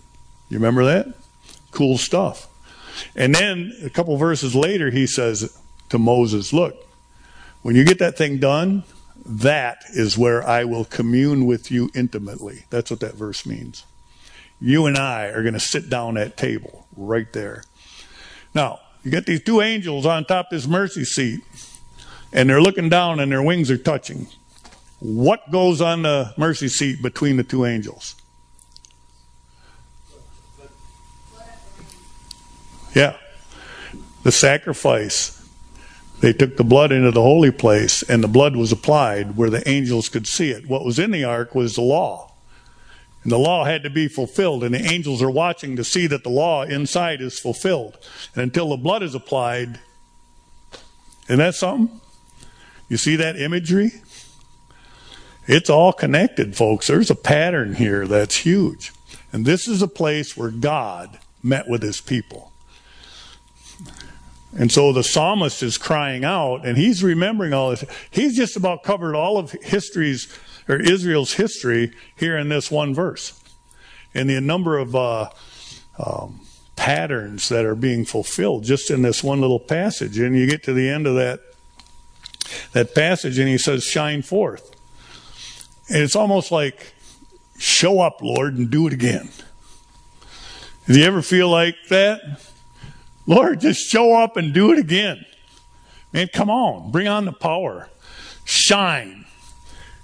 You 0.49 0.59
remember 0.59 0.85
that? 0.85 1.15
Cool 1.71 1.97
stuff. 1.97 2.49
And 3.15 3.37
then 3.37 3.73
a 3.85 3.89
couple 3.89 4.17
verses 4.17 4.57
later, 4.57 4.91
he 4.91 5.07
says 5.07 5.57
to 5.91 5.99
Moses, 5.99 6.53
Look, 6.53 6.75
when 7.63 7.77
you 7.77 7.85
get 7.85 8.01
that 8.01 8.19
thing 8.19 8.39
done, 8.39 8.83
that 9.25 9.85
is 9.91 10.17
where 10.17 10.47
I 10.47 10.65
will 10.65 10.85
commune 10.85 11.47
with 11.47 11.71
you 11.71 11.91
intimately. 11.95 12.65
That's 12.71 12.91
what 12.91 13.01
that 13.01 13.15
verse 13.15 13.47
means. 13.47 13.85
You 14.61 14.87
and 14.87 14.97
I 14.97 15.27
are 15.27 15.43
going 15.43 15.55
to 15.55 15.61
sit 15.61 15.89
down 15.89 16.17
at 16.17 16.37
table 16.37 16.87
right 16.97 17.33
there. 17.33 17.65
Now, 18.55 18.81
you 19.03 19.11
get 19.11 19.27
these 19.27 19.43
two 19.43 19.61
angels 19.61 20.05
on 20.05 20.25
top 20.25 20.51
this 20.51 20.67
mercy 20.67 21.05
seat, 21.05 21.41
and 22.33 22.49
they're 22.49 22.61
looking 22.61 22.89
down 22.89 23.21
and 23.21 23.33
their 23.33 23.43
wings 23.43 23.71
are 23.71 23.79
touching. 23.79 24.27
What 24.99 25.51
goes 25.51 25.81
on 25.81 26.03
the 26.03 26.35
mercy 26.37 26.69
seat 26.69 27.01
between 27.03 27.37
the 27.39 27.43
two 27.43 27.65
angels? 27.65 28.15
Yeah. 32.95 33.17
The 34.25 34.33
sacrifice. 34.33 35.40
They 36.21 36.33
took 36.35 36.57
the 36.57 36.65
blood 36.65 36.93
into 36.93 37.11
the 37.11 37.23
holy 37.23 37.51
place, 37.51 38.03
and 38.03 38.23
the 38.23 38.29
blood 38.29 38.55
was 38.55 38.73
applied 38.73 39.37
where 39.37 39.51
the 39.51 39.67
angels 39.69 40.09
could 40.09 40.27
see 40.27 40.51
it. 40.51 40.69
What 40.69 40.85
was 40.85 40.99
in 40.99 41.11
the 41.11 41.25
ark 41.25 41.55
was 41.55 41.75
the 41.75 41.83
law. 41.83 42.33
And 43.23 43.33
the 43.33 43.39
law 43.39 43.65
had 43.65 43.83
to 43.83 43.91
be 43.91 44.09
fulfilled, 44.09 44.63
and 44.63 44.75
the 44.75 44.85
angels 44.85 45.23
are 45.23 45.31
watching 45.31 45.77
to 45.77 45.85
see 45.85 46.07
that 46.07 46.23
the 46.23 46.31
law 46.31 46.63
inside 46.63 47.21
is 47.21 47.39
fulfilled. 47.39 47.99
And 48.35 48.43
until 48.43 48.71
the 48.71 48.77
blood 48.77 49.03
is 49.03 49.15
applied, 49.15 49.81
isn't 51.25 51.39
that 51.39 51.55
something? 51.55 52.01
You 52.89 52.97
see 52.97 53.17
that 53.17 53.37
imagery? 53.37 53.93
It's 55.47 55.71
all 55.71 55.93
connected, 55.93 56.57
folks. 56.57 56.87
There's 56.87 57.11
a 57.11 57.15
pattern 57.15 57.75
here 57.75 58.07
that's 58.07 58.37
huge. 58.37 58.93
And 59.33 59.47
this 59.47 59.69
is 59.69 59.81
a 59.81 59.89
place 59.89 60.37
where 60.37 60.51
God 60.51 61.19
met 61.43 61.69
with 61.69 61.83
his 61.83 62.01
people. 62.01 62.50
And 64.61 64.71
so 64.71 64.93
the 64.93 65.03
psalmist 65.03 65.63
is 65.63 65.79
crying 65.79 66.23
out 66.23 66.67
and 66.67 66.77
he's 66.77 67.03
remembering 67.03 67.55
all 67.55 67.71
this. 67.71 67.83
He's 68.11 68.37
just 68.37 68.59
about 68.59 68.83
covered 68.83 69.15
all 69.15 69.39
of 69.39 69.53
history's 69.53 70.29
or 70.69 70.77
Israel's 70.77 71.33
history 71.33 71.95
here 72.15 72.37
in 72.37 72.51
this 72.51 72.71
one 72.71 72.93
verse. 72.95 73.43
And 74.13 74.29
the 74.29 74.39
number 74.39 74.77
of 74.77 74.95
uh, 74.95 75.31
um, 75.99 76.43
patterns 76.77 77.49
that 77.49 77.65
are 77.65 77.75
being 77.75 78.05
fulfilled 78.05 78.65
just 78.65 78.91
in 78.91 79.01
this 79.01 79.25
one 79.25 79.41
little 79.41 79.61
passage. 79.61 80.19
And 80.19 80.37
you 80.37 80.47
get 80.47 80.63
to 80.65 80.75
the 80.75 80.91
end 80.91 81.07
of 81.07 81.15
that 81.15 81.41
that 82.73 82.95
passage 82.95 83.39
and 83.39 83.49
he 83.49 83.57
says, 83.57 83.83
Shine 83.83 84.21
forth. 84.21 84.77
And 85.89 86.03
it's 86.03 86.15
almost 86.15 86.53
like, 86.53 86.93
show 87.59 88.01
up, 88.01 88.21
Lord, 88.21 88.59
and 88.59 88.71
do 88.71 88.87
it 88.87 88.93
again. 88.93 89.31
Do 90.87 90.99
you 90.99 91.07
ever 91.07 91.23
feel 91.23 91.49
like 91.49 91.77
that? 91.89 92.21
Lord, 93.31 93.61
just 93.61 93.89
show 93.89 94.17
up 94.17 94.37
and 94.37 94.53
do 94.53 94.73
it 94.73 94.79
again. 94.81 95.25
Man, 96.13 96.27
come 96.35 96.51
on, 96.51 96.91
bring 96.91 97.07
on 97.07 97.27
the 97.27 97.33
power. 97.33 97.89
Shine. 98.45 99.25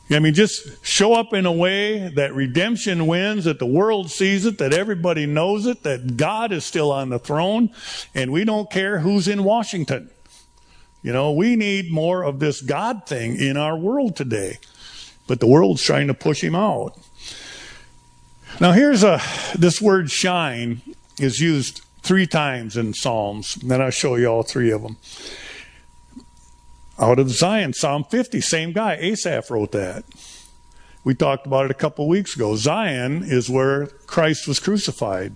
I 0.09 0.21
mean, 0.21 0.33
just 0.33 0.87
show 0.87 1.15
up 1.15 1.35
in 1.35 1.45
a 1.45 1.51
way 1.51 2.07
that 2.11 2.33
redemption 2.33 3.09
wins, 3.09 3.43
that 3.47 3.59
the 3.59 3.67
world 3.67 4.13
sees 4.13 4.47
it, 4.47 4.59
that 4.59 4.73
everybody 4.73 5.27
knows 5.27 5.67
it, 5.67 5.83
that 5.83 6.17
God 6.17 6.53
is 6.53 6.65
still 6.65 6.93
on 6.93 7.09
the 7.09 7.19
throne, 7.19 7.71
and 8.15 8.31
we 8.31 8.45
don't 8.45 8.71
care 8.71 9.01
who's 9.01 9.27
in 9.27 9.43
Washington. 9.43 10.09
You 11.03 11.13
know, 11.13 11.33
we 11.33 11.57
need 11.57 11.91
more 11.91 12.23
of 12.23 12.39
this 12.39 12.61
God 12.61 13.07
thing 13.07 13.41
in 13.41 13.57
our 13.57 13.77
world 13.77 14.15
today. 14.15 14.59
But 15.27 15.41
the 15.41 15.49
world's 15.49 15.83
trying 15.83 16.07
to 16.07 16.15
push 16.15 16.45
him 16.45 16.55
out. 16.55 16.97
Now 18.61 18.71
here's 18.71 19.03
a 19.03 19.21
this 19.59 19.83
word 19.83 20.13
shine 20.13 20.81
is 21.19 21.41
used 21.41 21.83
three 22.07 22.27
times 22.27 22.77
in 22.77 22.95
Psalms, 22.95 23.57
and 23.61 23.71
then 23.71 23.83
I'll 23.83 23.91
show 23.91 24.15
you 24.15 24.27
all 24.27 24.43
three 24.43 24.71
of 24.71 24.83
them. 24.83 24.97
Out 26.99 27.19
of 27.19 27.31
Zion, 27.31 27.73
Psalm 27.73 28.05
50, 28.05 28.41
same 28.41 28.73
guy, 28.73 28.95
Asaph 28.95 29.51
wrote 29.51 29.73
that. 29.73 30.05
We 31.05 31.15
talked 31.15 31.47
about 31.47 31.67
it 31.67 31.71
a 31.71 31.75
couple 31.75 32.09
weeks 32.09 32.35
ago. 32.35 32.57
Zion 32.57 33.23
is 33.23 33.51
where 33.51 33.87
Christ 34.07 34.49
was 34.49 34.61
crucified. 34.61 35.35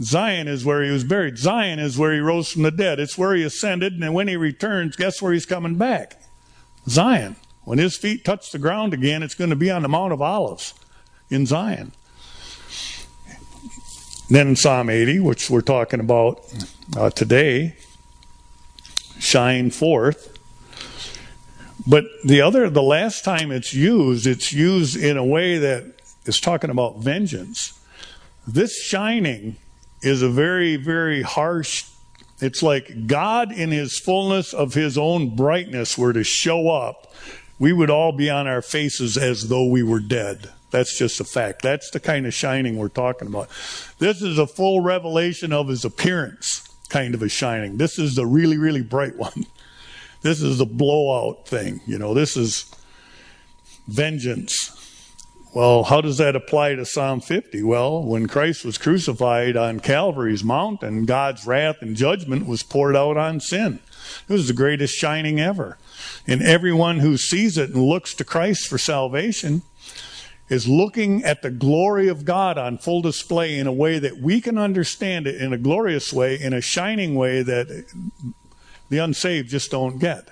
Zion 0.00 0.48
is 0.48 0.64
where 0.64 0.82
he 0.82 0.90
was 0.90 1.04
buried. 1.04 1.36
Zion 1.36 1.78
is 1.78 1.98
where 1.98 2.12
he 2.12 2.20
rose 2.20 2.50
from 2.50 2.62
the 2.62 2.70
dead. 2.70 2.98
It's 3.00 3.18
where 3.18 3.34
he 3.34 3.42
ascended, 3.42 3.94
and 3.94 4.14
when 4.14 4.28
he 4.28 4.36
returns, 4.36 4.96
guess 4.96 5.20
where 5.20 5.32
he's 5.32 5.46
coming 5.46 5.74
back? 5.74 6.22
Zion. 6.88 7.36
When 7.64 7.78
his 7.78 7.96
feet 7.96 8.24
touch 8.24 8.52
the 8.52 8.58
ground 8.58 8.94
again, 8.94 9.22
it's 9.22 9.34
going 9.34 9.50
to 9.50 9.56
be 9.56 9.70
on 9.70 9.82
the 9.82 9.88
Mount 9.88 10.12
of 10.12 10.22
Olives 10.22 10.74
in 11.30 11.46
Zion. 11.46 11.92
Then 14.34 14.48
in 14.48 14.56
Psalm 14.56 14.90
80, 14.90 15.20
which 15.20 15.48
we're 15.48 15.60
talking 15.60 16.00
about 16.00 16.40
uh, 16.96 17.08
today, 17.08 17.76
shine 19.20 19.70
forth. 19.70 20.36
But 21.86 22.06
the 22.24 22.40
other, 22.40 22.68
the 22.68 22.82
last 22.82 23.24
time 23.24 23.52
it's 23.52 23.72
used, 23.72 24.26
it's 24.26 24.52
used 24.52 24.96
in 24.96 25.16
a 25.16 25.24
way 25.24 25.58
that 25.58 25.84
is 26.24 26.40
talking 26.40 26.70
about 26.70 26.98
vengeance. 26.98 27.78
This 28.44 28.82
shining 28.82 29.54
is 30.02 30.20
a 30.20 30.28
very, 30.28 30.74
very 30.74 31.22
harsh, 31.22 31.84
it's 32.40 32.60
like 32.60 33.06
God 33.06 33.52
in 33.52 33.70
his 33.70 34.00
fullness 34.00 34.52
of 34.52 34.74
his 34.74 34.98
own 34.98 35.36
brightness 35.36 35.96
were 35.96 36.12
to 36.12 36.24
show 36.24 36.70
up 36.70 37.14
we 37.58 37.72
would 37.72 37.90
all 37.90 38.12
be 38.12 38.28
on 38.28 38.46
our 38.46 38.62
faces 38.62 39.16
as 39.16 39.48
though 39.48 39.66
we 39.66 39.82
were 39.82 40.00
dead. 40.00 40.50
That's 40.74 40.98
just 40.98 41.20
a 41.20 41.24
fact. 41.24 41.62
That's 41.62 41.88
the 41.90 42.00
kind 42.00 42.26
of 42.26 42.34
shining 42.34 42.78
we're 42.78 42.88
talking 42.88 43.28
about. 43.28 43.48
This 44.00 44.20
is 44.20 44.40
a 44.40 44.46
full 44.48 44.80
revelation 44.80 45.52
of 45.52 45.68
his 45.68 45.84
appearance 45.84 46.68
kind 46.88 47.14
of 47.14 47.22
a 47.22 47.28
shining. 47.28 47.76
This 47.76 47.96
is 47.96 48.16
the 48.16 48.26
really, 48.26 48.58
really 48.58 48.82
bright 48.82 49.14
one. 49.16 49.46
This 50.22 50.42
is 50.42 50.58
the 50.58 50.66
blowout 50.66 51.46
thing. 51.46 51.80
You 51.86 51.96
know, 51.98 52.12
this 52.12 52.36
is 52.36 52.74
vengeance. 53.86 54.72
Well, 55.54 55.84
how 55.84 56.00
does 56.00 56.18
that 56.18 56.34
apply 56.34 56.74
to 56.74 56.84
Psalm 56.84 57.20
50? 57.20 57.62
Well, 57.62 58.02
when 58.02 58.26
Christ 58.26 58.64
was 58.64 58.76
crucified 58.76 59.56
on 59.56 59.78
Calvary's 59.78 60.42
mountain, 60.42 61.04
God's 61.04 61.46
wrath 61.46 61.82
and 61.82 61.94
judgment 61.94 62.48
was 62.48 62.64
poured 62.64 62.96
out 62.96 63.16
on 63.16 63.38
sin. 63.38 63.78
It 64.28 64.32
was 64.32 64.48
the 64.48 64.54
greatest 64.54 64.96
shining 64.96 65.38
ever. 65.38 65.78
And 66.26 66.42
everyone 66.42 66.98
who 66.98 67.16
sees 67.16 67.56
it 67.56 67.70
and 67.70 67.80
looks 67.80 68.12
to 68.14 68.24
Christ 68.24 68.66
for 68.66 68.76
salvation 68.76 69.62
is 70.48 70.68
looking 70.68 71.24
at 71.24 71.42
the 71.42 71.50
glory 71.50 72.08
of 72.08 72.24
God 72.24 72.58
on 72.58 72.78
full 72.78 73.00
display 73.00 73.58
in 73.58 73.66
a 73.66 73.72
way 73.72 73.98
that 73.98 74.18
we 74.18 74.40
can 74.40 74.58
understand 74.58 75.26
it 75.26 75.40
in 75.40 75.52
a 75.52 75.58
glorious 75.58 76.12
way, 76.12 76.38
in 76.38 76.52
a 76.52 76.60
shining 76.60 77.14
way 77.14 77.42
that 77.42 77.86
the 78.90 78.98
unsaved 78.98 79.48
just 79.48 79.70
don't 79.70 79.98
get. 79.98 80.28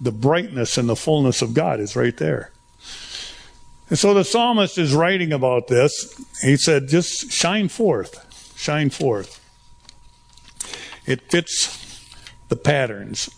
The 0.00 0.12
brightness 0.12 0.76
and 0.76 0.88
the 0.88 0.96
fullness 0.96 1.40
of 1.42 1.54
God 1.54 1.78
is 1.78 1.94
right 1.94 2.16
there. 2.16 2.50
And 3.88 3.98
so 3.98 4.14
the 4.14 4.24
psalmist 4.24 4.78
is 4.78 4.94
writing 4.94 5.32
about 5.32 5.68
this. 5.68 6.14
He 6.42 6.56
said, 6.56 6.88
just 6.88 7.30
shine 7.30 7.68
forth, 7.68 8.54
shine 8.56 8.90
forth. 8.90 9.36
It 11.06 11.30
fits 11.30 12.06
the 12.48 12.56
patterns. 12.56 13.30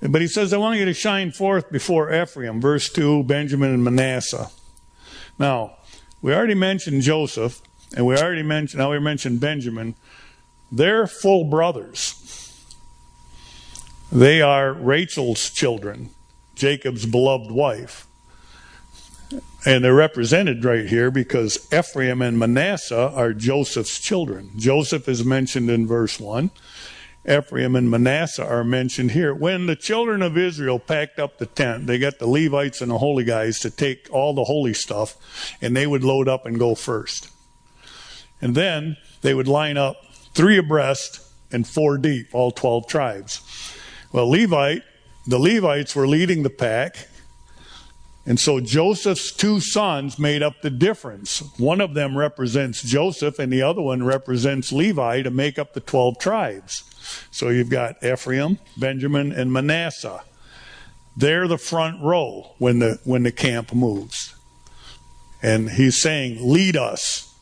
But 0.00 0.20
he 0.20 0.26
says, 0.26 0.52
I 0.52 0.58
want 0.58 0.78
you 0.78 0.84
to 0.84 0.92
shine 0.92 1.32
forth 1.32 1.70
before 1.70 2.14
Ephraim, 2.14 2.60
verse 2.60 2.90
2, 2.90 3.24
Benjamin 3.24 3.72
and 3.72 3.82
Manasseh. 3.82 4.50
Now, 5.38 5.76
we 6.22 6.34
already 6.34 6.54
mentioned 6.54 7.02
Joseph, 7.02 7.60
and 7.94 8.06
we 8.06 8.16
already 8.16 8.42
mentioned, 8.42 8.80
now 8.80 8.90
we 8.90 8.98
mentioned 8.98 9.40
Benjamin. 9.40 9.94
They're 10.72 11.06
full 11.06 11.44
brothers. 11.44 12.22
They 14.10 14.40
are 14.40 14.72
Rachel's 14.72 15.50
children, 15.50 16.10
Jacob's 16.54 17.06
beloved 17.06 17.50
wife. 17.50 18.06
And 19.64 19.84
they're 19.84 19.94
represented 19.94 20.64
right 20.64 20.86
here 20.86 21.10
because 21.10 21.68
Ephraim 21.72 22.22
and 22.22 22.38
Manasseh 22.38 23.10
are 23.10 23.32
Joseph's 23.32 23.98
children. 23.98 24.50
Joseph 24.56 25.08
is 25.08 25.24
mentioned 25.24 25.68
in 25.68 25.86
verse 25.86 26.20
1. 26.20 26.50
Ephraim 27.28 27.74
and 27.74 27.90
Manasseh 27.90 28.46
are 28.46 28.62
mentioned 28.62 29.10
here. 29.10 29.34
When 29.34 29.66
the 29.66 29.74
children 29.74 30.22
of 30.22 30.38
Israel 30.38 30.78
packed 30.78 31.18
up 31.18 31.38
the 31.38 31.46
tent, 31.46 31.86
they 31.86 31.98
got 31.98 32.18
the 32.18 32.28
Levites 32.28 32.80
and 32.80 32.90
the 32.90 32.98
holy 32.98 33.24
guys 33.24 33.58
to 33.60 33.70
take 33.70 34.08
all 34.12 34.32
the 34.32 34.44
holy 34.44 34.74
stuff, 34.74 35.16
and 35.60 35.76
they 35.76 35.86
would 35.86 36.04
load 36.04 36.28
up 36.28 36.46
and 36.46 36.58
go 36.58 36.74
first. 36.74 37.28
And 38.40 38.54
then 38.54 38.96
they 39.22 39.34
would 39.34 39.48
line 39.48 39.76
up 39.76 39.96
three 40.34 40.56
abreast 40.56 41.20
and 41.50 41.66
four 41.66 41.98
deep, 41.98 42.28
all 42.32 42.52
12 42.52 42.86
tribes. 42.86 43.40
Well, 44.12 44.28
Levite, 44.28 44.82
the 45.26 45.38
Levites 45.38 45.96
were 45.96 46.06
leading 46.06 46.42
the 46.44 46.50
pack, 46.50 47.08
and 48.26 48.40
so 48.40 48.58
Joseph's 48.58 49.30
two 49.30 49.60
sons 49.60 50.18
made 50.18 50.42
up 50.42 50.60
the 50.60 50.70
difference. 50.70 51.38
One 51.58 51.80
of 51.80 51.94
them 51.94 52.18
represents 52.18 52.82
Joseph, 52.82 53.38
and 53.38 53.52
the 53.52 53.62
other 53.62 53.80
one 53.80 54.02
represents 54.02 54.72
Levi 54.72 55.22
to 55.22 55.30
make 55.30 55.60
up 55.60 55.74
the 55.74 55.80
12 55.80 56.18
tribes. 56.18 56.82
So 57.30 57.50
you've 57.50 57.70
got 57.70 58.02
Ephraim, 58.02 58.58
Benjamin, 58.76 59.30
and 59.30 59.52
Manasseh. 59.52 60.24
They're 61.16 61.46
the 61.46 61.56
front 61.56 62.02
row 62.02 62.54
when 62.58 62.80
the, 62.80 62.98
when 63.04 63.22
the 63.22 63.30
camp 63.30 63.72
moves. 63.72 64.34
And 65.40 65.70
he's 65.70 66.02
saying, 66.02 66.38
Lead 66.40 66.76
us, 66.76 67.32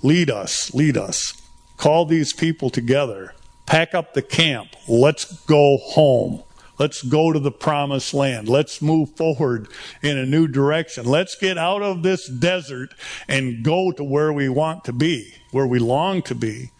lead 0.00 0.30
us, 0.30 0.72
lead 0.72 0.96
us. 0.96 1.42
Call 1.76 2.04
these 2.06 2.32
people 2.32 2.70
together. 2.70 3.34
Pack 3.66 3.94
up 3.94 4.14
the 4.14 4.22
camp. 4.22 4.68
Let's 4.88 5.44
go 5.46 5.78
home. 5.78 6.44
Let's 6.78 7.02
go 7.02 7.32
to 7.32 7.38
the 7.38 7.52
promised 7.52 8.14
land. 8.14 8.48
Let's 8.48 8.82
move 8.82 9.16
forward 9.16 9.68
in 10.02 10.18
a 10.18 10.26
new 10.26 10.48
direction. 10.48 11.06
Let's 11.06 11.36
get 11.36 11.56
out 11.56 11.82
of 11.82 12.02
this 12.02 12.28
desert 12.28 12.94
and 13.28 13.62
go 13.62 13.92
to 13.92 14.02
where 14.02 14.32
we 14.32 14.48
want 14.48 14.84
to 14.84 14.92
be, 14.92 15.34
where 15.52 15.66
we 15.66 15.78
long 15.78 16.22
to 16.22 16.34
be. 16.34 16.70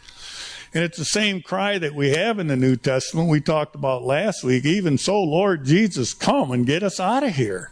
And 0.72 0.82
it's 0.82 0.98
the 0.98 1.04
same 1.04 1.40
cry 1.40 1.78
that 1.78 1.94
we 1.94 2.10
have 2.10 2.40
in 2.40 2.48
the 2.48 2.56
New 2.56 2.74
Testament 2.74 3.28
we 3.28 3.40
talked 3.40 3.76
about 3.76 4.02
last 4.02 4.42
week. 4.42 4.64
Even 4.64 4.98
so, 4.98 5.22
Lord 5.22 5.64
Jesus, 5.64 6.12
come 6.12 6.50
and 6.50 6.66
get 6.66 6.82
us 6.82 6.98
out 6.98 7.22
of 7.22 7.36
here. 7.36 7.70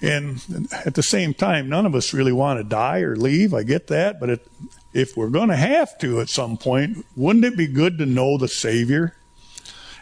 And 0.00 0.68
at 0.84 0.94
the 0.94 1.02
same 1.02 1.34
time, 1.34 1.68
none 1.68 1.86
of 1.86 1.96
us 1.96 2.12
really 2.12 2.32
want 2.32 2.60
to 2.60 2.64
die 2.64 3.00
or 3.00 3.16
leave. 3.16 3.52
I 3.52 3.64
get 3.64 3.88
that. 3.88 4.20
But 4.20 4.30
it, 4.30 4.46
if 4.92 5.16
we're 5.16 5.30
going 5.30 5.48
to 5.48 5.56
have 5.56 5.98
to 5.98 6.20
at 6.20 6.28
some 6.28 6.56
point, 6.56 7.04
wouldn't 7.16 7.44
it 7.44 7.56
be 7.56 7.66
good 7.66 7.98
to 7.98 8.06
know 8.06 8.38
the 8.38 8.48
Savior? 8.48 9.16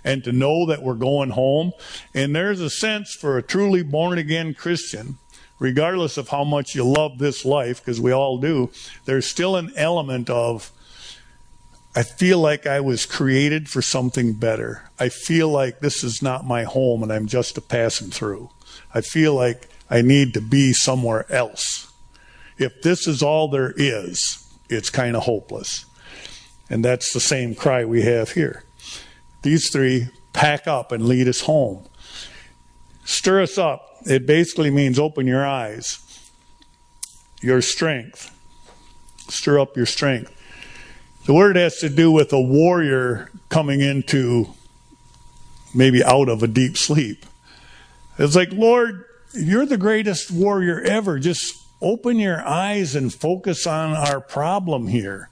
And 0.04 0.24
to 0.24 0.32
know 0.32 0.66
that 0.66 0.82
we're 0.82 0.94
going 0.94 1.30
home. 1.30 1.72
And 2.14 2.34
there's 2.34 2.60
a 2.60 2.70
sense 2.70 3.14
for 3.14 3.36
a 3.36 3.42
truly 3.42 3.82
born 3.82 4.18
again 4.18 4.54
Christian 4.54 5.18
regardless 5.60 6.16
of 6.16 6.30
how 6.30 6.42
much 6.42 6.74
you 6.74 6.82
love 6.82 7.18
this 7.18 7.44
life, 7.44 7.80
because 7.80 8.00
we 8.00 8.10
all 8.10 8.38
do, 8.38 8.70
there's 9.04 9.26
still 9.26 9.54
an 9.56 9.70
element 9.76 10.28
of 10.28 10.72
I 11.94 12.04
feel 12.04 12.38
like 12.38 12.66
I 12.66 12.80
was 12.80 13.04
created 13.04 13.68
for 13.68 13.82
something 13.82 14.34
better. 14.34 14.88
I 14.98 15.08
feel 15.08 15.48
like 15.48 15.80
this 15.80 16.04
is 16.04 16.22
not 16.22 16.46
my 16.46 16.62
home 16.62 17.02
and 17.02 17.12
I'm 17.12 17.26
just 17.26 17.58
a 17.58 17.60
passing 17.60 18.10
through. 18.10 18.50
I 18.94 19.00
feel 19.00 19.34
like 19.34 19.68
I 19.90 20.00
need 20.00 20.34
to 20.34 20.40
be 20.40 20.72
somewhere 20.72 21.30
else. 21.32 21.92
If 22.58 22.82
this 22.82 23.08
is 23.08 23.22
all 23.22 23.48
there 23.48 23.74
is, 23.76 24.46
it's 24.68 24.88
kind 24.88 25.16
of 25.16 25.24
hopeless. 25.24 25.84
And 26.68 26.84
that's 26.84 27.12
the 27.12 27.18
same 27.18 27.56
cry 27.56 27.84
we 27.84 28.02
have 28.02 28.30
here. 28.30 28.62
These 29.42 29.70
three 29.70 30.08
pack 30.32 30.66
up 30.66 30.92
and 30.92 31.06
lead 31.06 31.28
us 31.28 31.42
home. 31.42 31.86
Stir 33.04 33.42
us 33.42 33.58
up. 33.58 33.86
It 34.06 34.26
basically 34.26 34.70
means 34.70 34.98
open 34.98 35.26
your 35.26 35.46
eyes, 35.46 35.98
your 37.40 37.60
strength. 37.60 38.34
Stir 39.28 39.58
up 39.58 39.76
your 39.76 39.86
strength. 39.86 40.36
The 41.26 41.34
word 41.34 41.56
has 41.56 41.76
to 41.78 41.88
do 41.88 42.10
with 42.10 42.32
a 42.32 42.40
warrior 42.40 43.30
coming 43.48 43.80
into 43.80 44.48
maybe 45.74 46.02
out 46.02 46.28
of 46.28 46.42
a 46.42 46.46
deep 46.46 46.76
sleep. 46.76 47.26
It's 48.18 48.34
like, 48.34 48.52
Lord, 48.52 49.04
you're 49.34 49.66
the 49.66 49.76
greatest 49.76 50.30
warrior 50.30 50.80
ever. 50.80 51.18
Just 51.18 51.62
open 51.80 52.18
your 52.18 52.40
eyes 52.46 52.94
and 52.94 53.12
focus 53.12 53.66
on 53.66 53.92
our 53.92 54.20
problem 54.20 54.88
here. 54.88 55.28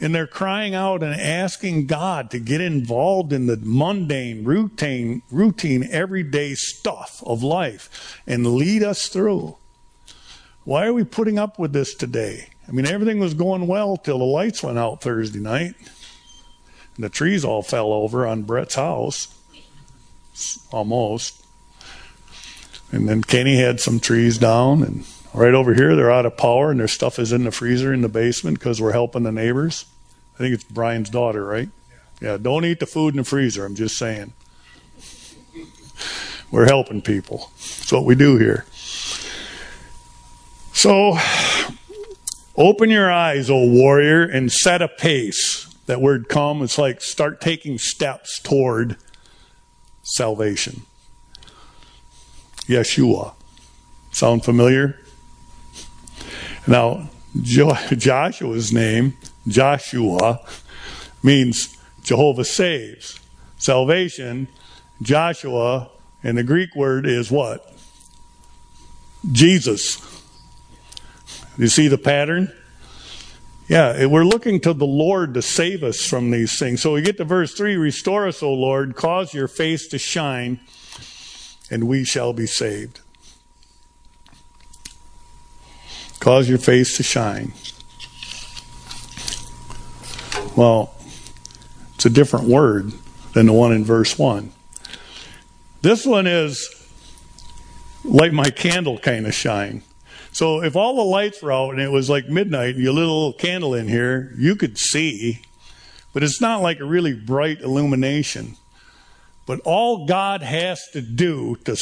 And 0.00 0.14
they're 0.14 0.28
crying 0.28 0.74
out 0.74 1.02
and 1.02 1.20
asking 1.20 1.86
God 1.86 2.30
to 2.30 2.38
get 2.38 2.60
involved 2.60 3.32
in 3.32 3.46
the 3.46 3.56
mundane, 3.56 4.44
routine, 4.44 5.22
routine, 5.30 5.88
everyday 5.90 6.54
stuff 6.54 7.22
of 7.26 7.42
life 7.42 8.20
and 8.26 8.54
lead 8.54 8.84
us 8.84 9.08
through. 9.08 9.56
Why 10.64 10.86
are 10.86 10.92
we 10.92 11.02
putting 11.02 11.38
up 11.38 11.58
with 11.58 11.72
this 11.72 11.94
today? 11.94 12.50
I 12.68 12.72
mean, 12.72 12.86
everything 12.86 13.18
was 13.18 13.34
going 13.34 13.66
well 13.66 13.96
till 13.96 14.18
the 14.18 14.24
lights 14.24 14.62
went 14.62 14.78
out 14.78 15.00
Thursday 15.00 15.40
night. 15.40 15.74
And 16.94 17.04
the 17.04 17.08
trees 17.08 17.44
all 17.44 17.62
fell 17.62 17.92
over 17.92 18.26
on 18.26 18.42
Brett's 18.42 18.74
house. 18.74 19.34
Almost. 20.70 21.42
And 22.92 23.08
then 23.08 23.22
Kenny 23.22 23.56
had 23.56 23.80
some 23.80 23.98
trees 23.98 24.36
down. 24.38 24.82
And 24.82 25.04
right 25.34 25.54
over 25.54 25.74
here, 25.74 25.94
they're 25.96 26.10
out 26.10 26.26
of 26.26 26.36
power 26.36 26.70
and 26.70 26.80
their 26.80 26.88
stuff 26.88 27.18
is 27.18 27.32
in 27.32 27.44
the 27.44 27.50
freezer 27.50 27.92
in 27.92 28.02
the 28.02 28.08
basement 28.08 28.58
because 28.58 28.80
we're 28.80 28.92
helping 28.92 29.22
the 29.22 29.32
neighbors. 29.32 29.84
I 30.34 30.38
think 30.38 30.54
it's 30.54 30.64
Brian's 30.64 31.10
daughter, 31.10 31.44
right? 31.44 31.68
Yeah, 32.20 32.36
don't 32.36 32.64
eat 32.64 32.80
the 32.80 32.86
food 32.86 33.14
in 33.14 33.18
the 33.18 33.24
freezer. 33.24 33.64
I'm 33.64 33.74
just 33.74 33.96
saying. 33.96 34.32
We're 36.50 36.66
helping 36.66 37.02
people. 37.02 37.50
That's 37.58 37.92
what 37.92 38.04
we 38.04 38.14
do 38.14 38.38
here. 38.38 38.64
So, 40.72 41.18
Open 42.58 42.90
your 42.90 43.08
eyes, 43.08 43.48
O 43.50 43.64
warrior, 43.64 44.24
and 44.24 44.50
set 44.50 44.82
a 44.82 44.88
pace. 44.88 45.72
That 45.86 46.00
word 46.00 46.28
come, 46.28 46.60
it's 46.60 46.76
like 46.76 47.00
start 47.00 47.40
taking 47.40 47.78
steps 47.78 48.40
toward 48.40 48.96
salvation. 50.02 50.82
Yeshua. 52.66 53.34
Sound 54.10 54.44
familiar? 54.44 54.98
Now, 56.68 57.08
Joshua's 57.40 58.72
name, 58.74 59.16
Joshua, 59.46 60.40
means 61.22 61.74
Jehovah 62.02 62.44
saves. 62.44 63.18
Salvation, 63.56 64.48
Joshua, 65.00 65.88
and 66.22 66.36
the 66.36 66.42
Greek 66.42 66.76
word 66.76 67.06
is 67.06 67.30
what? 67.30 67.72
Jesus. 69.32 69.98
You 71.56 71.68
see 71.68 71.88
the 71.88 71.96
pattern? 71.96 72.52
Yeah, 73.66 74.04
we're 74.04 74.24
looking 74.24 74.60
to 74.60 74.74
the 74.74 74.86
Lord 74.86 75.34
to 75.34 75.42
save 75.42 75.82
us 75.82 76.04
from 76.04 76.30
these 76.30 76.58
things. 76.58 76.82
So 76.82 76.92
we 76.92 77.02
get 77.02 77.16
to 77.16 77.24
verse 77.24 77.54
3 77.54 77.76
Restore 77.76 78.28
us, 78.28 78.42
O 78.42 78.52
Lord, 78.52 78.94
cause 78.94 79.32
your 79.32 79.48
face 79.48 79.88
to 79.88 79.98
shine, 79.98 80.60
and 81.70 81.88
we 81.88 82.04
shall 82.04 82.34
be 82.34 82.46
saved. 82.46 83.00
Cause 86.20 86.48
your 86.48 86.58
face 86.58 86.96
to 86.96 87.02
shine. 87.02 87.52
Well, 90.56 90.94
it's 91.94 92.06
a 92.06 92.10
different 92.10 92.48
word 92.48 92.92
than 93.32 93.46
the 93.46 93.52
one 93.52 93.72
in 93.72 93.84
verse 93.84 94.18
1. 94.18 94.52
This 95.82 96.04
one 96.04 96.26
is 96.26 96.68
light 98.04 98.32
my 98.32 98.50
candle 98.50 98.98
kind 98.98 99.26
of 99.26 99.34
shine. 99.34 99.82
So 100.32 100.62
if 100.62 100.76
all 100.76 100.96
the 100.96 101.02
lights 101.02 101.42
were 101.42 101.52
out 101.52 101.70
and 101.70 101.80
it 101.80 101.90
was 101.90 102.10
like 102.10 102.28
midnight 102.28 102.74
and 102.74 102.82
you 102.82 102.92
lit 102.92 103.04
a 103.04 103.06
little 103.06 103.32
candle 103.32 103.74
in 103.74 103.88
here, 103.88 104.32
you 104.36 104.56
could 104.56 104.78
see, 104.78 105.42
but 106.12 106.22
it's 106.22 106.40
not 106.40 106.62
like 106.62 106.80
a 106.80 106.84
really 106.84 107.14
bright 107.14 107.60
illumination. 107.60 108.56
But 109.46 109.60
all 109.64 110.06
God 110.06 110.42
has 110.42 110.86
to 110.92 111.00
do 111.00 111.56
to, 111.64 111.76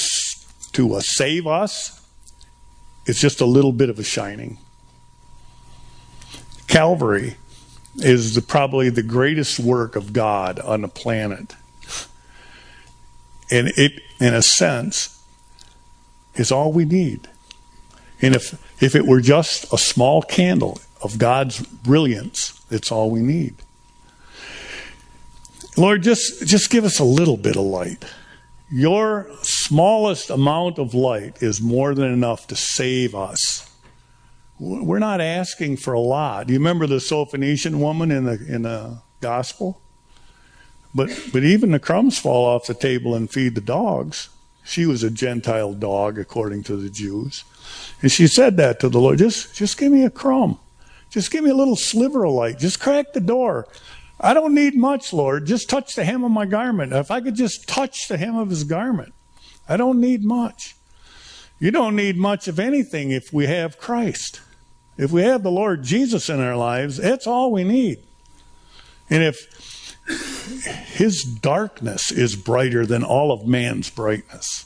to 0.73 0.95
uh, 0.95 1.01
save 1.01 1.47
us 1.47 1.96
is 3.07 3.19
just 3.19 3.41
a 3.41 3.47
little 3.47 3.73
bit 3.73 3.89
of 3.89 3.99
a 3.99 4.05
shining. 4.05 4.59
Calvary 6.67 7.37
is 7.97 8.35
the, 8.35 8.43
probably 8.43 8.91
the 8.91 9.03
greatest 9.03 9.59
work 9.59 9.97
of 9.97 10.13
God 10.13 10.59
on 10.61 10.83
the 10.83 10.89
planet. 10.89 11.55
And 13.51 13.69
it, 13.77 14.03
in 14.21 14.35
a 14.35 14.43
sense, 14.43 15.23
is 16.35 16.53
all 16.53 16.73
we 16.73 16.85
need. 16.85 17.29
And 18.21 18.35
if, 18.35 18.83
if 18.83 18.95
it 18.95 19.07
were 19.07 19.21
just 19.21 19.73
a 19.73 19.79
small 19.79 20.23
candle 20.23 20.81
of 21.03 21.19
God's 21.19 21.61
brilliance, 21.61 22.61
it's 22.71 22.91
all 22.91 23.11
we 23.11 23.21
need. 23.21 23.55
Lord, 25.77 26.03
just, 26.03 26.47
just 26.47 26.71
give 26.71 26.85
us 26.85 26.99
a 26.99 27.05
little 27.05 27.37
bit 27.37 27.57
of 27.57 27.65
light. 27.65 28.05
Your 28.71 29.31
smallest 29.67 30.31
amount 30.31 30.79
of 30.79 30.95
light 30.95 31.43
is 31.43 31.61
more 31.61 31.95
than 31.95 32.13
enough 32.13 32.47
to 32.47 32.57
save 32.57 33.15
us. 33.15 33.69
We're 34.59 35.01
not 35.01 35.21
asking 35.21 35.79
for 35.79 35.93
a 35.93 36.01
lot. 36.01 36.47
Do 36.47 36.53
you 36.53 36.59
remember 36.61 36.87
the 36.87 36.97
Syrophoenician 36.97 37.79
woman 37.79 38.11
in 38.11 38.25
the, 38.25 38.45
in 38.47 38.63
the 38.63 39.01
gospel? 39.21 39.81
But, 40.95 41.11
but 41.33 41.43
even 41.43 41.73
the 41.73 41.79
crumbs 41.79 42.19
fall 42.19 42.47
off 42.47 42.67
the 42.67 42.75
table 42.75 43.15
and 43.15 43.31
feed 43.31 43.55
the 43.55 43.61
dogs. 43.61 44.31
She 44.65 44.87
was 44.87 45.03
a 45.03 45.11
Gentile 45.11 45.75
dog, 45.75 46.19
according 46.19 46.63
to 46.65 46.77
the 46.77 46.89
Jews. 46.89 47.45
And 48.01 48.11
she 48.11 48.27
said 48.29 48.57
that 48.57 48.81
to 48.81 48.89
the 48.89 49.01
Lord 49.01 49.19
just, 49.19 49.55
just 49.55 49.79
give 49.79 49.93
me 49.93 50.05
a 50.05 50.11
crumb. 50.11 50.59
Just 51.11 51.31
give 51.31 51.45
me 51.45 51.51
a 51.51 51.55
little 51.55 51.77
sliver 51.77 52.25
of 52.25 52.33
light. 52.33 52.59
Just 52.59 52.81
crack 52.81 53.13
the 53.13 53.21
door. 53.21 53.69
I 54.21 54.33
don't 54.33 54.55
need 54.55 54.75
much, 54.75 55.13
Lord. 55.13 55.47
Just 55.47 55.69
touch 55.69 55.95
the 55.95 56.05
hem 56.05 56.25
of 56.25 56.31
my 56.31 56.47
garment. 56.47 56.93
If 56.93 57.11
I 57.11 57.21
could 57.21 57.35
just 57.35 57.69
touch 57.69 58.09
the 58.09 58.17
hem 58.17 58.37
of 58.37 58.49
his 58.49 58.65
garment, 58.65 59.13
I 59.69 59.77
don't 59.77 60.01
need 60.01 60.25
much. 60.25 60.77
You 61.59 61.71
don't 61.71 61.97
need 61.97 62.17
much 62.17 62.49
of 62.49 62.59
anything 62.59 63.11
if 63.11 63.33
we 63.33 63.47
have 63.47 63.79
Christ. 63.79 64.41
If 64.99 65.11
we 65.11 65.23
have 65.23 65.43
the 65.43 65.51
Lord 65.51 65.83
Jesus 65.83 66.29
in 66.29 66.41
our 66.41 66.57
lives, 66.57 66.99
that's 66.99 67.27
all 67.27 67.53
we 67.53 67.65
need. 67.65 67.99
And 69.11 69.23
if 69.23 69.97
his 70.95 71.25
darkness 71.25 72.11
is 72.11 72.37
brighter 72.37 72.87
than 72.87 73.03
all 73.03 73.33
of 73.33 73.47
man's 73.47 73.91
brightness. 73.91 74.65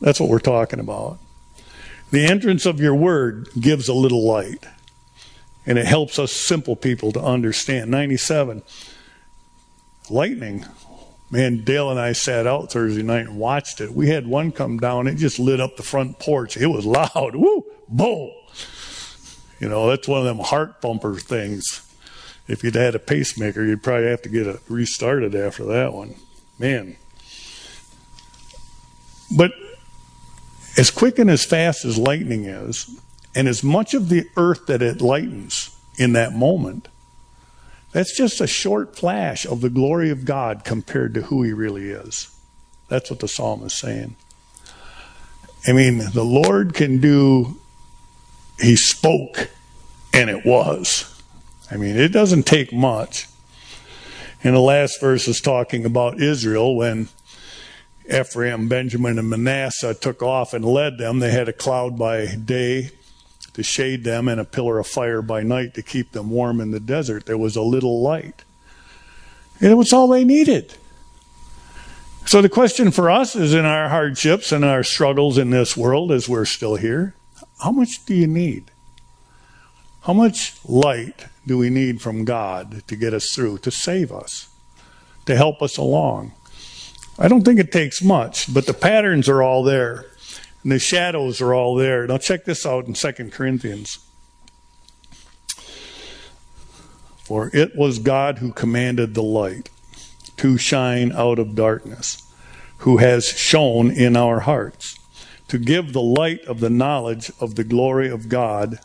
That's 0.00 0.20
what 0.20 0.28
we're 0.28 0.38
talking 0.38 0.80
about. 0.80 1.18
The 2.10 2.26
entrance 2.26 2.66
of 2.66 2.80
your 2.80 2.94
word 2.94 3.48
gives 3.58 3.88
a 3.88 3.94
little 3.94 4.24
light, 4.24 4.66
and 5.66 5.78
it 5.78 5.86
helps 5.86 6.18
us 6.18 6.32
simple 6.32 6.76
people 6.76 7.12
to 7.12 7.20
understand. 7.20 7.90
97. 7.90 8.62
Lightning. 10.10 10.66
Man, 11.34 11.64
Dale 11.64 11.90
and 11.90 11.98
I 11.98 12.12
sat 12.12 12.46
out 12.46 12.70
Thursday 12.70 13.02
night 13.02 13.26
and 13.26 13.36
watched 13.36 13.80
it. 13.80 13.92
We 13.92 14.08
had 14.08 14.24
one 14.24 14.52
come 14.52 14.78
down, 14.78 15.08
it 15.08 15.16
just 15.16 15.40
lit 15.40 15.60
up 15.60 15.76
the 15.76 15.82
front 15.82 16.20
porch. 16.20 16.56
It 16.56 16.68
was 16.68 16.86
loud. 16.86 17.34
Woo! 17.34 17.64
Boom! 17.88 18.30
You 19.58 19.68
know, 19.68 19.88
that's 19.88 20.06
one 20.06 20.20
of 20.20 20.26
them 20.26 20.38
heart 20.38 20.80
bumper 20.80 21.16
things 21.16 21.84
if 22.46 22.62
you'd 22.62 22.76
had 22.76 22.94
a 22.94 23.00
pacemaker, 23.00 23.64
you'd 23.64 23.82
probably 23.82 24.06
have 24.06 24.22
to 24.22 24.28
get 24.28 24.46
it 24.46 24.60
restarted 24.68 25.34
after 25.34 25.64
that 25.64 25.92
one. 25.92 26.14
Man. 26.56 26.96
But 29.36 29.50
as 30.78 30.92
quick 30.92 31.18
and 31.18 31.28
as 31.28 31.44
fast 31.44 31.84
as 31.84 31.98
lightning 31.98 32.44
is, 32.44 32.88
and 33.34 33.48
as 33.48 33.64
much 33.64 33.92
of 33.92 34.08
the 34.08 34.28
earth 34.36 34.66
that 34.66 34.82
it 34.82 35.00
lightens 35.00 35.76
in 35.98 36.12
that 36.12 36.32
moment, 36.32 36.86
that's 37.94 38.16
just 38.16 38.40
a 38.40 38.46
short 38.48 38.96
flash 38.96 39.46
of 39.46 39.60
the 39.60 39.70
glory 39.70 40.10
of 40.10 40.24
God 40.24 40.64
compared 40.64 41.14
to 41.14 41.22
who 41.22 41.44
He 41.44 41.52
really 41.52 41.90
is. 41.90 42.28
That's 42.88 43.08
what 43.08 43.20
the 43.20 43.28
psalm 43.28 43.62
is 43.62 43.72
saying. 43.72 44.16
I 45.64 45.72
mean, 45.72 45.98
the 46.12 46.24
Lord 46.24 46.74
can 46.74 46.98
do, 46.98 47.56
He 48.60 48.74
spoke, 48.74 49.48
and 50.12 50.28
it 50.28 50.44
was. 50.44 51.22
I 51.70 51.76
mean, 51.76 51.96
it 51.96 52.08
doesn't 52.08 52.46
take 52.46 52.72
much. 52.72 53.28
And 54.42 54.56
the 54.56 54.60
last 54.60 55.00
verse 55.00 55.28
is 55.28 55.40
talking 55.40 55.84
about 55.84 56.20
Israel 56.20 56.74
when 56.74 57.10
Ephraim, 58.12 58.66
Benjamin, 58.66 59.20
and 59.20 59.30
Manasseh 59.30 59.94
took 59.94 60.20
off 60.20 60.52
and 60.52 60.64
led 60.64 60.98
them. 60.98 61.20
They 61.20 61.30
had 61.30 61.48
a 61.48 61.52
cloud 61.52 61.96
by 61.96 62.26
day 62.34 62.90
to 63.54 63.62
shade 63.62 64.04
them 64.04 64.28
and 64.28 64.40
a 64.40 64.44
pillar 64.44 64.78
of 64.78 64.86
fire 64.86 65.22
by 65.22 65.42
night 65.42 65.74
to 65.74 65.82
keep 65.82 66.12
them 66.12 66.30
warm 66.30 66.60
in 66.60 66.70
the 66.70 66.80
desert. 66.80 67.26
There 67.26 67.38
was 67.38 67.56
a 67.56 67.62
little 67.62 68.02
light. 68.02 68.44
And 69.60 69.70
it 69.70 69.76
was 69.76 69.92
all 69.92 70.08
they 70.08 70.24
needed. 70.24 70.74
So 72.26 72.42
the 72.42 72.48
question 72.48 72.90
for 72.90 73.10
us 73.10 73.36
is 73.36 73.54
in 73.54 73.64
our 73.64 73.88
hardships 73.88 74.50
and 74.50 74.64
our 74.64 74.82
struggles 74.82 75.38
in 75.38 75.50
this 75.50 75.76
world 75.76 76.10
as 76.10 76.28
we're 76.28 76.46
still 76.46 76.76
here, 76.76 77.14
how 77.60 77.70
much 77.70 78.04
do 78.06 78.14
you 78.14 78.26
need? 78.26 78.70
How 80.02 80.12
much 80.12 80.54
light 80.66 81.26
do 81.46 81.56
we 81.56 81.70
need 81.70 82.02
from 82.02 82.24
God 82.24 82.86
to 82.88 82.96
get 82.96 83.14
us 83.14 83.32
through, 83.32 83.58
to 83.58 83.70
save 83.70 84.10
us, 84.10 84.48
to 85.26 85.36
help 85.36 85.62
us 85.62 85.76
along? 85.76 86.32
I 87.18 87.28
don't 87.28 87.44
think 87.44 87.60
it 87.60 87.70
takes 87.70 88.02
much, 88.02 88.52
but 88.52 88.66
the 88.66 88.74
patterns 88.74 89.28
are 89.28 89.42
all 89.42 89.62
there. 89.62 90.06
And 90.64 90.72
the 90.72 90.80
shadows 90.80 91.40
are 91.40 91.54
all 91.54 91.76
there. 91.76 92.06
Now 92.06 92.18
check 92.18 92.44
this 92.44 92.66
out 92.66 92.86
in 92.86 92.94
2 92.94 93.12
Corinthians. 93.30 93.98
For 97.22 97.50
it 97.54 97.76
was 97.76 97.98
God 98.00 98.38
who 98.38 98.52
commanded 98.52 99.14
the 99.14 99.22
light 99.22 99.70
to 100.38 100.58
shine 100.58 101.12
out 101.12 101.38
of 101.38 101.54
darkness, 101.54 102.20
who 102.78 102.96
has 102.96 103.26
shone 103.26 103.90
in 103.90 104.16
our 104.16 104.40
hearts, 104.40 104.98
to 105.48 105.58
give 105.58 105.92
the 105.92 106.02
light 106.02 106.40
of 106.46 106.60
the 106.60 106.70
knowledge 106.70 107.30
of 107.40 107.54
the 107.54 107.64
glory 107.64 108.10
of 108.10 108.28
God 108.28 108.78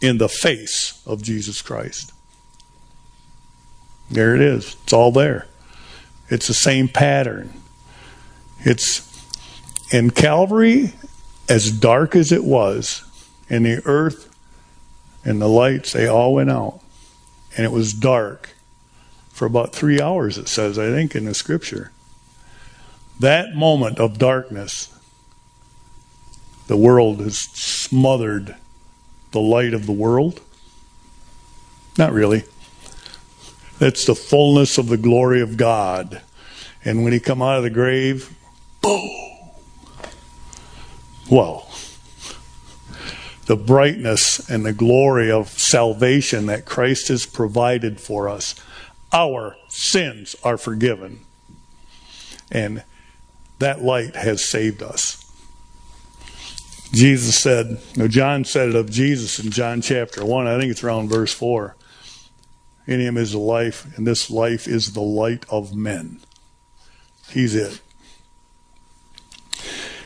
in 0.00 0.18
the 0.18 0.28
face 0.28 1.02
of 1.06 1.22
Jesus 1.22 1.62
Christ. 1.62 2.12
There 4.10 4.34
it 4.34 4.40
is. 4.40 4.76
It's 4.82 4.92
all 4.92 5.12
there. 5.12 5.46
It's 6.28 6.46
the 6.46 6.54
same 6.54 6.88
pattern. 6.88 7.52
It's 8.60 9.10
in 9.92 10.10
Calvary, 10.10 10.92
as 11.48 11.70
dark 11.70 12.16
as 12.16 12.32
it 12.32 12.44
was, 12.44 13.04
and 13.50 13.66
the 13.66 13.82
earth 13.84 14.34
and 15.24 15.40
the 15.40 15.48
lights, 15.48 15.92
they 15.92 16.06
all 16.06 16.34
went 16.34 16.50
out. 16.50 16.80
And 17.56 17.64
it 17.64 17.72
was 17.72 17.92
dark 17.92 18.50
for 19.32 19.46
about 19.46 19.74
three 19.74 20.00
hours, 20.00 20.38
it 20.38 20.48
says, 20.48 20.78
I 20.78 20.90
think, 20.90 21.14
in 21.16 21.24
the 21.24 21.34
scripture. 21.34 21.90
That 23.18 23.54
moment 23.54 23.98
of 23.98 24.18
darkness, 24.18 24.96
the 26.66 26.76
world 26.76 27.20
is 27.20 27.38
smothered 27.38 28.56
the 29.34 29.40
light 29.40 29.74
of 29.74 29.86
the 29.86 29.92
world? 29.92 30.40
Not 31.98 32.12
really. 32.12 32.44
That's 33.80 34.06
the 34.06 34.14
fullness 34.14 34.78
of 34.78 34.86
the 34.86 34.96
glory 34.96 35.40
of 35.40 35.56
God. 35.56 36.22
And 36.84 37.02
when 37.02 37.12
he 37.12 37.20
come 37.20 37.42
out 37.42 37.56
of 37.56 37.64
the 37.64 37.70
grave, 37.70 38.32
boom. 38.80 39.33
Well, 41.30 41.70
the 43.46 43.56
brightness 43.56 44.48
and 44.50 44.64
the 44.64 44.72
glory 44.72 45.30
of 45.30 45.48
salvation 45.48 46.46
that 46.46 46.64
Christ 46.64 47.08
has 47.08 47.26
provided 47.26 48.00
for 48.00 48.28
us. 48.28 48.54
Our 49.12 49.56
sins 49.68 50.34
are 50.42 50.58
forgiven. 50.58 51.20
And 52.50 52.84
that 53.58 53.82
light 53.82 54.16
has 54.16 54.48
saved 54.48 54.82
us. 54.82 55.20
Jesus 56.92 57.36
said, 57.36 57.80
John 58.08 58.44
said 58.44 58.68
it 58.68 58.74
of 58.76 58.90
Jesus 58.90 59.38
in 59.38 59.50
John 59.50 59.80
chapter 59.80 60.24
1, 60.24 60.46
I 60.46 60.58
think 60.58 60.70
it's 60.70 60.84
around 60.84 61.08
verse 61.08 61.32
4. 61.32 61.74
In 62.86 63.00
him 63.00 63.16
is 63.16 63.32
the 63.32 63.38
life, 63.38 63.96
and 63.96 64.06
this 64.06 64.30
life 64.30 64.68
is 64.68 64.92
the 64.92 65.00
light 65.00 65.44
of 65.48 65.74
men. 65.74 66.20
He's 67.30 67.54
it. 67.54 67.80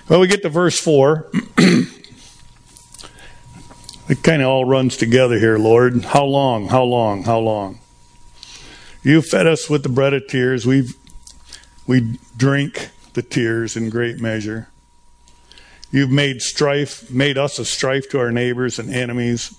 Well, 0.09 0.21
we 0.21 0.27
get 0.27 0.41
to 0.41 0.49
verse 0.49 0.81
4. 0.81 1.29
it 4.09 4.23
kind 4.23 4.41
of 4.41 4.49
all 4.49 4.65
runs 4.65 4.97
together 4.97 5.39
here, 5.39 5.59
Lord. 5.59 6.03
How 6.03 6.25
long? 6.25 6.69
How 6.69 6.83
long? 6.83 7.25
How 7.25 7.39
long? 7.39 7.79
You 9.03 9.21
fed 9.21 9.47
us 9.47 9.69
with 9.69 9.83
the 9.83 9.91
bread 9.91 10.15
of 10.15 10.27
tears. 10.27 10.65
We 10.67 10.89
we 11.87 12.19
drink 12.39 12.89
the 13.13 13.21
tears 13.21 13.77
in 13.77 13.91
great 13.91 14.19
measure. 14.19 14.69
You've 15.91 16.11
made 16.11 16.41
strife, 16.41 17.11
made 17.11 17.37
us 17.37 17.59
a 17.59 17.65
strife 17.67 18.09
to 18.11 18.19
our 18.19 18.33
neighbors 18.33 18.79
and 18.79 18.91
enemies. 18.91 19.55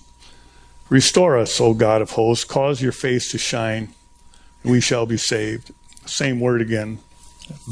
Restore 0.88 1.38
us, 1.38 1.60
O 1.60 1.74
God 1.74 2.02
of 2.02 2.10
hosts. 2.10 2.44
Cause 2.44 2.82
your 2.82 2.90
face 2.90 3.30
to 3.30 3.38
shine, 3.38 3.94
and 4.64 4.72
we 4.72 4.80
shall 4.80 5.06
be 5.06 5.16
saved. 5.16 5.72
Same 6.06 6.40
word 6.40 6.60
again. 6.60 6.98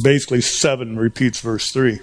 Basically, 0.01 0.41
7 0.41 0.97
repeats 0.97 1.41
verse 1.41 1.73
3. 1.73 1.99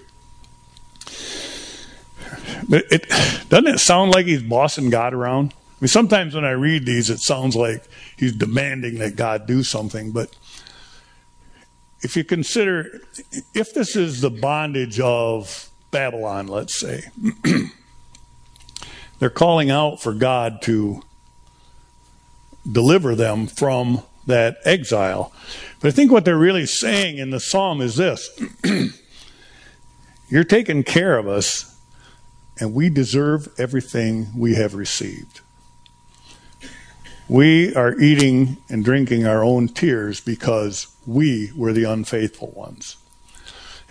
But 2.68 2.86
it 2.92 3.10
doesn't 3.50 3.68
it 3.68 3.80
sound 3.80 4.12
like 4.12 4.26
he's 4.26 4.44
bossing 4.44 4.90
God 4.90 5.14
around? 5.14 5.54
I 5.54 5.78
mean, 5.82 5.88
sometimes 5.88 6.34
when 6.34 6.46
I 6.46 6.52
read 6.52 6.86
these, 6.86 7.10
it 7.10 7.20
sounds 7.20 7.56
like 7.56 7.84
he's 8.18 8.34
demanding 8.34 9.00
that 9.00 9.16
God 9.16 9.46
do 9.46 9.62
something. 9.62 10.12
But 10.12 10.36
if 12.02 12.16
you 12.16 12.24
consider, 12.24 13.02
if 13.54 13.74
this 13.74 13.96
is 13.96 14.22
the 14.22 14.30
bondage 14.30 15.00
of 15.00 15.70
Babylon, 15.96 16.48
let's 16.48 16.78
say. 16.78 17.06
They're 19.20 19.30
calling 19.30 19.72
out 19.72 20.02
for 20.02 20.14
God 20.14 20.62
to 20.64 21.04
deliver 22.70 23.16
them 23.16 23.48
from 23.48 24.02
that 24.28 24.58
exile. 24.66 25.32
But 25.80 25.88
I 25.88 25.92
think 25.92 26.12
what 26.12 26.26
they're 26.26 26.38
really 26.38 26.66
saying 26.66 27.18
in 27.18 27.30
the 27.30 27.40
psalm 27.40 27.80
is 27.80 27.96
this 27.96 28.30
You're 30.28 30.44
taking 30.44 30.84
care 30.84 31.18
of 31.18 31.28
us, 31.28 31.80
and 32.60 32.74
we 32.74 32.90
deserve 32.90 33.48
everything 33.60 34.28
we 34.36 34.56
have 34.56 34.74
received. 34.74 35.42
We 37.28 37.76
are 37.76 38.00
eating 38.00 38.58
and 38.68 38.84
drinking 38.84 39.28
our 39.28 39.44
own 39.44 39.68
tears 39.68 40.22
because 40.22 40.88
we 41.06 41.52
were 41.56 41.74
the 41.74 41.84
unfaithful 41.84 42.52
ones. 42.52 42.98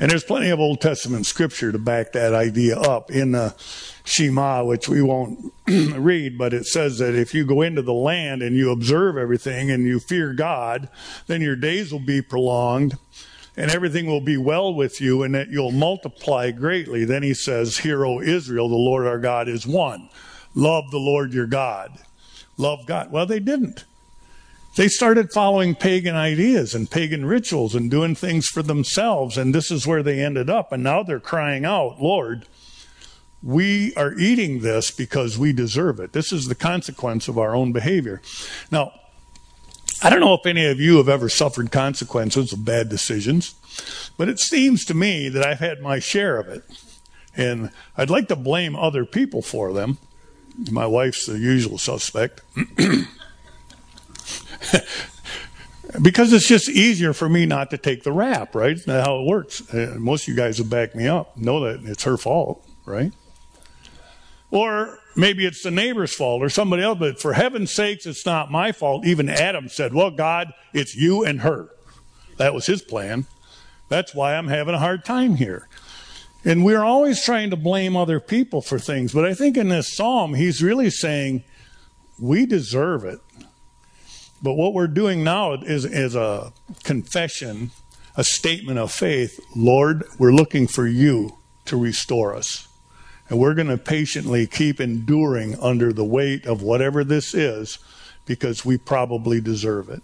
And 0.01 0.11
there's 0.11 0.25
plenty 0.25 0.51
of 0.51 0.59
Old 0.59 0.81
Testament 0.81 1.25
scripture 1.25 1.71
to 1.71 1.79
back 1.79 2.13
that 2.13 2.35
idea 2.35 2.79
up 2.79 3.13
in 3.13 3.31
the 3.31 3.55
Shema, 4.05 4.65
which 4.65 4.89
we 4.89 5.03
won't 5.03 5.53
read, 5.69 6.37
but 6.37 6.53
it 6.53 6.67
says 6.67 6.99
that 6.99 7.15
if 7.15 7.33
you 7.33 7.45
go 7.45 7.63
into 7.63 7.81
the 7.81 7.93
land 7.93 8.43
and 8.43 8.57
you 8.57 8.73
observe 8.73 9.17
everything 9.17 9.71
and 9.71 9.87
you 9.87 10.01
fear 10.01 10.33
God, 10.33 10.89
then 11.29 11.41
your 11.41 11.55
days 11.55 11.93
will 11.93 12.01
be 12.01 12.21
prolonged 12.21 12.99
and 13.57 13.71
everything 13.71 14.07
will 14.07 14.21
be 14.21 14.37
well 14.37 14.75
with 14.75 15.01
you 15.01 15.23
and 15.23 15.35
that 15.35 15.49
you'll 15.49 15.71
multiply 15.73 16.51
greatly. 16.51 17.05
Then 17.05 17.23
he 17.23 17.35
says, 17.35 17.79
Hear, 17.79 18.05
O 18.05 18.21
Israel, 18.21 18.69
the 18.69 18.75
Lord 18.75 19.07
our 19.07 19.19
God 19.19 19.49
is 19.49 19.67
one. 19.67 20.09
Love 20.55 20.91
the 20.91 20.99
Lord 20.99 21.33
your 21.33 21.47
God. 21.47 21.99
Love 22.57 22.87
God. 22.87 23.11
Well, 23.11 23.27
they 23.27 23.41
didn't. 23.41 23.85
They 24.77 24.89
started 24.89 25.31
following 25.33 25.77
pagan 25.77 26.17
ideas 26.17 26.75
and 26.75 26.91
pagan 26.91 27.25
rituals 27.25 27.77
and 27.77 27.91
doing 27.91 28.17
things 28.17 28.49
for 28.49 28.63
themselves, 28.63 29.39
and 29.39 29.55
this 29.55 29.71
is 29.71 29.87
where 29.87 30.03
they 30.03 30.21
ended 30.21 30.51
up. 30.51 30.73
And 30.73 30.83
now 30.83 31.05
they're 31.05 31.21
crying 31.21 31.65
out, 31.65 32.01
Lord, 32.01 32.47
we 33.41 33.95
are 33.95 34.15
eating 34.15 34.61
this 34.61 34.91
because 34.91 35.39
we 35.39 35.53
deserve 35.53 36.01
it. 36.01 36.13
This 36.13 36.33
is 36.33 36.47
the 36.47 36.57
consequence 36.57 37.29
of 37.29 37.39
our 37.39 37.55
own 37.55 37.73
behavior. 37.73 38.21
Now, 38.73 38.93
I 40.05 40.11
don't 40.11 40.21
know 40.21 40.35
if 40.35 40.45
any 40.45 40.67
of 40.67 40.79
you 40.81 40.99
have 40.99 41.09
ever 41.09 41.31
suffered 41.31 41.73
consequences 41.73 42.53
of 42.53 42.63
bad 42.63 42.91
decisions, 42.91 43.55
but 44.19 44.29
it 44.29 44.39
seems 44.39 44.85
to 44.85 44.93
me 44.93 45.31
that 45.31 45.47
I've 45.47 45.61
had 45.61 45.81
my 45.81 45.99
share 45.99 46.37
of 46.37 46.47
it. 46.47 46.63
And 47.35 47.71
I'd 47.97 48.11
like 48.11 48.29
to 48.29 48.37
blame 48.37 48.77
other 48.77 49.07
people 49.07 49.41
for 49.41 49.73
them. 49.73 49.97
My 50.71 50.87
wife's 50.87 51.25
the 51.25 51.39
usual 51.39 51.79
suspect. 51.79 52.43
because 56.03 56.35
it's 56.35 56.49
just 56.49 56.69
easier 56.69 57.15
for 57.15 57.31
me 57.31 57.47
not 57.47 57.71
to 57.71 57.79
take 57.79 58.03
the 58.03 58.13
rap, 58.13 58.55
right? 58.55 58.77
That's 58.85 59.07
how 59.07 59.21
it 59.21 59.27
works. 59.27 59.73
Uh, 59.73 59.97
most 59.99 60.25
of 60.25 60.29
you 60.29 60.37
guys 60.37 60.59
will 60.59 60.69
back 60.69 60.95
me 60.95 61.09
up, 61.09 61.35
know 61.39 61.61
that 61.61 61.83
it's 61.89 62.05
her 62.05 62.19
fault, 62.19 62.63
right? 62.85 63.11
Or 64.55 65.01
maybe 65.17 65.45
it's 65.47 65.65
the 65.65 65.73
neighbor's 65.73 66.15
fault 66.15 66.41
or 66.41 66.49
somebody 66.49 66.85
else, 66.85 67.01
but 67.01 67.21
for 67.21 67.33
heaven's 67.33 67.73
sakes, 67.73 68.07
it's 68.07 68.25
not 68.25 68.53
my 68.53 68.71
fault. 68.71 69.05
Even 69.05 69.29
Adam 69.29 69.69
said, 69.69 69.93
Well, 69.93 70.13
God, 70.13 70.53
it's 70.73 70.95
you 70.95 71.25
and 71.25 71.41
her. 71.41 71.71
That 72.37 72.55
was 72.55 72.65
his 72.65 72.81
plan. 72.81 73.27
That's 73.89 74.15
why 74.15 74.37
I'm 74.37 74.47
having 74.47 74.77
a 74.77 74.79
hard 74.79 75.05
time 75.05 75.35
here. 75.35 75.69
And 76.45 76.65
we're 76.65 76.85
always 76.85 77.25
trying 77.25 77.51
to 77.51 77.57
blame 77.57 77.97
other 77.97 78.21
people 78.21 78.63
for 78.63 78.79
things, 78.79 79.13
but 79.13 79.25
I 79.25 79.35
think 79.35 79.57
in 79.57 79.71
this 79.71 79.97
psalm, 79.97 80.35
he's 80.35 80.63
really 80.63 80.89
saying, 80.89 81.43
We 82.21 82.47
deserve 82.47 83.05
it. 83.05 83.19
But 84.41 84.55
what 84.55 84.73
we're 84.73 84.87
doing 84.87 85.25
now 85.25 85.55
is, 85.55 85.85
is 85.85 86.15
a 86.15 86.53
confession, 86.85 87.73
a 88.17 88.23
statement 88.23 88.79
of 88.79 88.93
faith. 88.93 89.41
Lord, 89.57 90.05
we're 90.17 90.33
looking 90.33 90.69
for 90.69 90.87
you 90.87 91.39
to 91.65 91.77
restore 91.77 92.37
us. 92.37 92.69
And 93.29 93.39
we're 93.39 93.55
going 93.55 93.69
to 93.69 93.79
patiently 93.79 94.47
keep 94.47 94.81
enduring 94.81 95.59
under 95.61 95.93
the 95.93 96.05
weight 96.05 96.47
of 96.47 96.63
whatever 96.63 97.05
this 97.05 97.35
is 97.35 97.79
because 98.27 98.65
we 98.65 98.77
probably 98.77 99.41
deserve 99.41 99.89
it. 99.89 100.03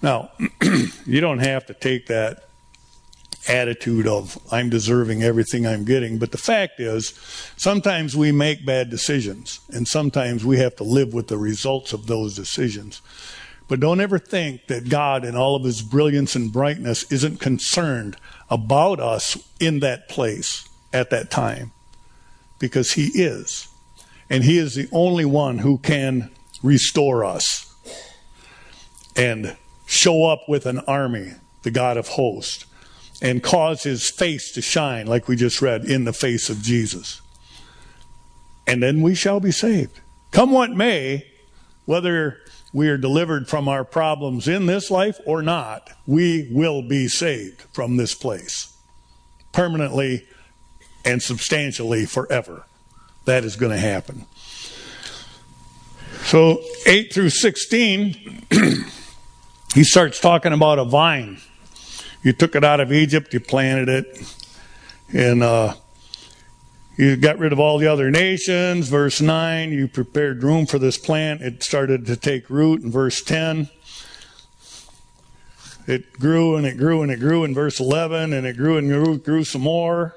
Now, 0.00 0.30
you 1.06 1.20
don't 1.20 1.40
have 1.40 1.66
to 1.66 1.74
take 1.74 2.06
that 2.06 2.44
attitude 3.48 4.06
of 4.06 4.38
I'm 4.52 4.70
deserving 4.70 5.22
everything 5.22 5.66
I'm 5.66 5.84
getting. 5.84 6.18
But 6.18 6.32
the 6.32 6.38
fact 6.38 6.80
is, 6.80 7.18
sometimes 7.56 8.16
we 8.16 8.32
make 8.32 8.64
bad 8.64 8.90
decisions, 8.90 9.60
and 9.70 9.86
sometimes 9.86 10.44
we 10.44 10.58
have 10.58 10.76
to 10.76 10.84
live 10.84 11.12
with 11.12 11.28
the 11.28 11.38
results 11.38 11.92
of 11.92 12.06
those 12.06 12.36
decisions. 12.36 13.02
But 13.68 13.80
don't 13.80 14.00
ever 14.00 14.18
think 14.18 14.66
that 14.66 14.88
God, 14.88 15.24
in 15.24 15.36
all 15.36 15.56
of 15.56 15.64
his 15.64 15.82
brilliance 15.82 16.36
and 16.36 16.52
brightness, 16.52 17.10
isn't 17.10 17.40
concerned 17.40 18.16
about 18.50 19.00
us 19.00 19.38
in 19.58 19.80
that 19.80 20.08
place 20.08 20.68
at 20.92 21.10
that 21.10 21.30
time. 21.30 21.72
Because 22.62 22.92
he 22.92 23.08
is. 23.08 23.66
And 24.30 24.44
he 24.44 24.56
is 24.56 24.76
the 24.76 24.88
only 24.92 25.24
one 25.24 25.58
who 25.58 25.78
can 25.78 26.30
restore 26.62 27.24
us 27.24 27.74
and 29.16 29.56
show 29.84 30.26
up 30.26 30.48
with 30.48 30.64
an 30.64 30.78
army, 30.86 31.32
the 31.64 31.72
God 31.72 31.96
of 31.96 32.06
hosts, 32.06 32.64
and 33.20 33.42
cause 33.42 33.82
his 33.82 34.08
face 34.08 34.52
to 34.52 34.62
shine, 34.62 35.08
like 35.08 35.26
we 35.26 35.34
just 35.34 35.60
read, 35.60 35.84
in 35.84 36.04
the 36.04 36.12
face 36.12 36.48
of 36.48 36.62
Jesus. 36.62 37.20
And 38.64 38.80
then 38.80 39.02
we 39.02 39.16
shall 39.16 39.40
be 39.40 39.50
saved. 39.50 39.98
Come 40.30 40.52
what 40.52 40.70
may, 40.70 41.26
whether 41.84 42.38
we 42.72 42.88
are 42.88 42.96
delivered 42.96 43.48
from 43.48 43.66
our 43.66 43.84
problems 43.84 44.46
in 44.46 44.66
this 44.66 44.88
life 44.88 45.18
or 45.26 45.42
not, 45.42 45.90
we 46.06 46.48
will 46.52 46.80
be 46.80 47.08
saved 47.08 47.62
from 47.72 47.96
this 47.96 48.14
place 48.14 48.72
permanently 49.52 50.26
and 51.04 51.22
substantially 51.22 52.06
forever. 52.06 52.64
That 53.24 53.44
is 53.44 53.56
going 53.56 53.72
to 53.72 53.78
happen. 53.78 54.26
So, 56.24 56.62
8 56.86 57.12
through 57.12 57.30
16, 57.30 58.46
he 59.74 59.84
starts 59.84 60.20
talking 60.20 60.52
about 60.52 60.78
a 60.78 60.84
vine. 60.84 61.38
You 62.22 62.32
took 62.32 62.54
it 62.54 62.64
out 62.64 62.80
of 62.80 62.92
Egypt, 62.92 63.34
you 63.34 63.40
planted 63.40 63.88
it, 63.88 64.36
and 65.12 65.42
uh, 65.42 65.74
you 66.96 67.16
got 67.16 67.38
rid 67.38 67.52
of 67.52 67.58
all 67.58 67.78
the 67.78 67.88
other 67.88 68.10
nations. 68.10 68.88
Verse 68.88 69.20
9, 69.20 69.72
you 69.72 69.88
prepared 69.88 70.42
room 70.42 70.66
for 70.66 70.78
this 70.78 70.96
plant. 70.96 71.42
It 71.42 71.62
started 71.62 72.06
to 72.06 72.16
take 72.16 72.48
root. 72.48 72.82
In 72.82 72.90
verse 72.90 73.22
10, 73.22 73.68
it 75.86 76.12
grew 76.18 76.54
and 76.56 76.64
it 76.64 76.76
grew 76.76 77.02
and 77.02 77.10
it 77.10 77.18
grew 77.18 77.42
in 77.42 77.54
verse 77.54 77.80
11, 77.80 78.32
and 78.32 78.46
it 78.46 78.56
grew 78.56 78.76
and 78.76 78.88
grew, 78.88 79.18
grew 79.18 79.42
some 79.42 79.62
more. 79.62 80.14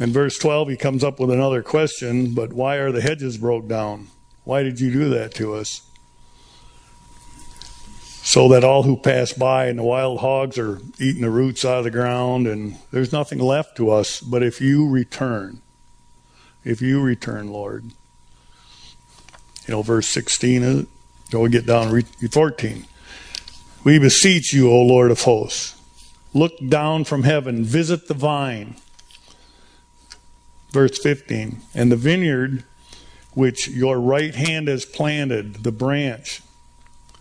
In 0.00 0.12
verse 0.12 0.38
12, 0.38 0.70
he 0.70 0.76
comes 0.76 1.04
up 1.04 1.20
with 1.20 1.30
another 1.30 1.62
question, 1.62 2.34
but 2.34 2.52
why 2.52 2.76
are 2.76 2.90
the 2.90 3.00
hedges 3.00 3.38
broke 3.38 3.68
down? 3.68 4.08
Why 4.42 4.62
did 4.62 4.80
you 4.80 4.92
do 4.92 5.08
that 5.10 5.34
to 5.36 5.54
us? 5.54 5.82
so 8.24 8.48
that 8.48 8.64
all 8.64 8.84
who 8.84 8.96
pass 8.96 9.34
by 9.34 9.66
and 9.66 9.78
the 9.78 9.82
wild 9.82 10.18
hogs 10.18 10.56
are 10.58 10.80
eating 10.98 11.20
the 11.20 11.30
roots 11.30 11.62
out 11.62 11.78
of 11.78 11.84
the 11.84 11.90
ground 11.90 12.46
and 12.46 12.74
there's 12.90 13.12
nothing 13.12 13.38
left 13.38 13.76
to 13.76 13.90
us 13.90 14.18
but 14.20 14.42
if 14.42 14.62
you 14.62 14.88
return 14.88 15.60
if 16.64 16.80
you 16.80 17.02
return 17.02 17.52
lord 17.52 17.84
you 19.66 19.74
know 19.74 19.82
verse 19.82 20.08
16 20.08 20.64
uh, 20.64 20.82
go 21.30 21.40
we 21.40 21.50
get 21.50 21.66
down 21.66 21.92
to 21.92 22.28
14 22.28 22.86
we 23.84 23.98
beseech 23.98 24.54
you 24.54 24.70
o 24.70 24.80
lord 24.80 25.10
of 25.10 25.20
hosts 25.20 25.78
look 26.32 26.54
down 26.66 27.04
from 27.04 27.24
heaven 27.24 27.62
visit 27.62 28.08
the 28.08 28.14
vine 28.14 28.74
verse 30.74 30.98
15 30.98 31.60
and 31.72 31.92
the 31.92 31.96
vineyard 31.96 32.64
which 33.32 33.68
your 33.68 34.00
right 34.00 34.34
hand 34.34 34.66
has 34.66 34.84
planted 34.84 35.62
the 35.62 35.70
branch 35.70 36.42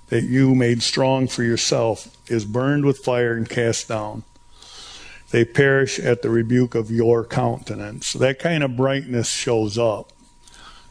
that 0.07 0.23
you 0.23 0.55
made 0.55 0.81
strong 0.81 1.27
for 1.27 1.43
yourself 1.43 2.17
is 2.27 2.45
burned 2.45 2.83
with 2.83 2.97
fire 2.99 3.35
and 3.35 3.47
cast 3.47 3.87
down. 3.87 4.23
They 5.31 5.45
perish 5.45 5.99
at 5.99 6.21
the 6.21 6.29
rebuke 6.29 6.75
of 6.75 6.91
your 6.91 7.23
countenance. 7.23 8.13
That 8.13 8.39
kind 8.39 8.63
of 8.63 8.75
brightness 8.75 9.29
shows 9.29 9.77
up. 9.77 10.11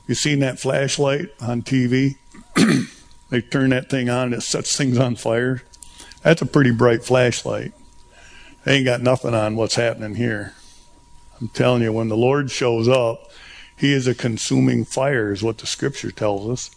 You 0.08 0.14
seen 0.14 0.40
that 0.40 0.58
flashlight 0.58 1.30
on 1.40 1.62
TV? 1.62 2.16
they 3.30 3.40
turn 3.40 3.70
that 3.70 3.90
thing 3.90 4.08
on 4.08 4.26
and 4.26 4.34
it 4.34 4.42
sets 4.42 4.76
things 4.76 4.98
on 4.98 5.16
fire. 5.16 5.62
That's 6.22 6.42
a 6.42 6.46
pretty 6.46 6.72
bright 6.72 7.04
flashlight. 7.04 7.72
They 8.64 8.76
ain't 8.76 8.84
got 8.84 9.02
nothing 9.02 9.34
on 9.34 9.56
what's 9.56 9.74
happening 9.74 10.16
here. 10.16 10.54
I'm 11.42 11.48
telling 11.48 11.82
you, 11.82 11.92
when 11.92 12.08
the 12.08 12.16
Lord 12.16 12.52
shows 12.52 12.86
up, 12.88 13.32
He 13.76 13.92
is 13.92 14.06
a 14.06 14.14
consuming 14.14 14.84
fire, 14.84 15.32
is 15.32 15.42
what 15.42 15.58
the 15.58 15.66
scripture 15.66 16.12
tells 16.12 16.48
us. 16.48 16.70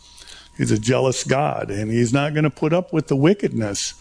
He's 0.57 0.71
a 0.71 0.79
jealous 0.79 1.23
God, 1.23 1.69
and 1.69 1.91
he's 1.91 2.11
not 2.11 2.33
going 2.33 2.45
to 2.45 2.49
put 2.49 2.73
up 2.73 2.91
with 2.91 3.07
the 3.07 3.15
wickedness. 3.15 3.93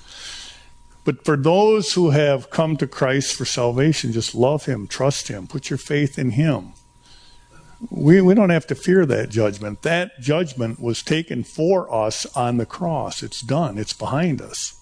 But 1.05 1.23
for 1.23 1.37
those 1.37 1.93
who 1.93 2.11
have 2.11 2.49
come 2.49 2.79
to 2.79 2.87
Christ 2.87 3.35
for 3.35 3.45
salvation, 3.45 4.13
just 4.13 4.35
love 4.35 4.65
him, 4.65 4.87
trust 4.87 5.29
him, 5.29 5.47
put 5.47 5.69
your 5.69 5.77
faith 5.77 6.19
in 6.19 6.31
him. 6.31 6.73
We, 7.91 8.23
we 8.23 8.33
don't 8.33 8.49
have 8.49 8.67
to 8.69 8.75
fear 8.75 9.05
that 9.05 9.29
judgment. 9.29 9.83
That 9.83 10.19
judgment 10.19 10.81
was 10.81 11.03
taken 11.03 11.45
for 11.45 11.93
us 11.93 12.25
on 12.35 12.57
the 12.57 12.65
cross. 12.65 13.23
It's 13.23 13.43
done, 13.43 13.77
it's 13.77 13.93
behind 13.93 14.41
us. 14.41 14.81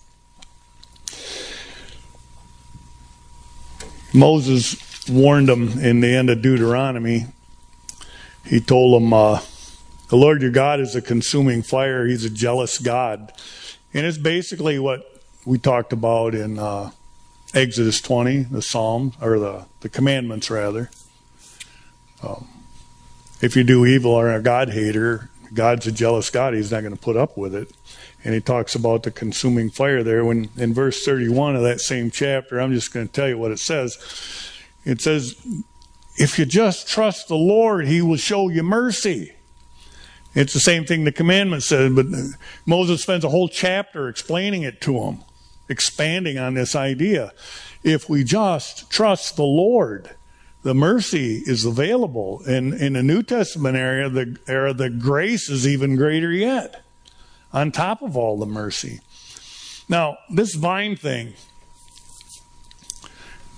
Moses 4.15 4.92
warned 5.09 5.49
them 5.49 5.79
in 5.81 6.01
the 6.01 6.15
end 6.15 6.31
of 6.31 6.43
Deuteronomy. 6.43 7.27
He 8.45 8.61
told 8.61 9.01
them, 9.01 9.13
uh, 9.13 9.41
The 10.09 10.17
Lord 10.17 10.43
your 10.43 10.51
God 10.51 10.81
is 10.81 10.95
a 10.95 11.03
consuming 11.03 11.63
fire. 11.63 12.07
He's 12.07 12.25
a 12.25 12.31
jealous 12.31 12.79
God. 12.79 13.33
And 13.95 14.07
it's 14.07 14.19
basically 14.19 14.79
what 14.79 15.23
we 15.45 15.59
talked 15.59 15.93
about 15.93 16.35
in 16.35 16.59
uh, 16.59 16.91
Exodus 17.55 18.01
20, 18.01 18.45
the 18.45 18.63
Psalm, 18.63 19.13
or 19.21 19.39
the, 19.39 19.67
the 19.81 19.89
commandments, 19.89 20.51
rather. 20.51 20.91
Um, 22.23 22.49
if 23.41 23.57
you 23.57 23.65
do 23.65 23.85
evil 23.85 24.13
or 24.13 24.29
are 24.29 24.37
a 24.37 24.43
God 24.43 24.71
hater, 24.71 25.29
God's 25.53 25.87
a 25.87 25.93
jealous 25.93 26.31
God. 26.31 26.55
He's 26.55 26.71
not 26.71 26.81
going 26.81 26.95
to 26.95 27.01
put 27.01 27.17
up 27.17 27.37
with 27.37 27.55
it. 27.55 27.71
And 28.25 28.35
he 28.35 28.41
talks 28.41 28.75
about 28.75 29.03
the 29.03 29.11
consuming 29.11 29.69
fire 29.69 30.03
there. 30.03 30.25
When 30.25 30.49
in 30.57 30.73
verse 30.73 31.05
31 31.05 31.57
of 31.57 31.63
that 31.63 31.81
same 31.81 32.11
chapter, 32.11 32.61
I'm 32.61 32.73
just 32.73 32.93
going 32.93 33.09
to 33.09 33.13
tell 33.13 33.29
you 33.29 33.37
what 33.37 33.51
it 33.51 33.59
says. 33.59 33.99
It 34.85 35.01
says, 35.01 35.35
If 36.17 36.39
you 36.39 36.45
just 36.45 36.89
trust 36.89 37.29
the 37.29 37.37
Lord, 37.37 37.87
he 37.87 38.03
will 38.03 38.17
show 38.17 38.49
you 38.49 38.63
mercy. 38.63 39.35
It's 40.35 40.55
the 40.55 40.61
same 40.61 40.85
thing 40.85 41.05
the 41.05 41.13
commandment 41.13 41.63
says, 41.63 41.93
but 41.93 42.07
Moses 42.65 43.03
spends 43.03 43.25
a 43.25 43.29
whole 43.29 43.49
chapter 43.49 44.09
explaining 44.09 44.63
it 44.63 44.81
to 44.83 44.95
them, 45.01 45.25
expanding 45.69 46.39
on 46.39 46.55
this 46.55 46.75
idea. 46.75 47.33
If 47.85 48.09
we 48.09 48.25
just 48.25 48.91
trust 48.91 49.37
the 49.37 49.43
Lord, 49.43 50.11
the 50.63 50.75
mercy 50.75 51.43
is 51.45 51.65
available. 51.65 52.43
And 52.47 52.73
in 52.73 52.95
the 52.95 53.03
New 53.03 53.23
Testament 53.23 53.77
area, 53.77 54.09
the 54.09 54.39
era, 54.47 54.73
the 54.73 54.89
grace 54.89 55.51
is 55.51 55.67
even 55.67 55.97
greater 55.97 56.33
yet, 56.33 56.83
on 57.53 57.71
top 57.71 58.01
of 58.01 58.17
all 58.17 58.39
the 58.39 58.47
mercy. 58.47 59.01
Now, 59.89 60.17
this 60.31 60.55
vine 60.55 60.97
thing, 60.97 61.35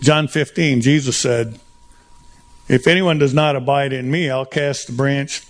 John 0.04 0.28
15, 0.28 0.82
Jesus 0.82 1.16
said, 1.16 1.58
If 2.68 2.86
anyone 2.86 3.18
does 3.18 3.32
not 3.32 3.56
abide 3.56 3.92
in 3.94 4.10
me, 4.10 4.28
I'll 4.28 4.44
cast 4.44 4.88
the 4.88 4.92
branch 4.92 5.46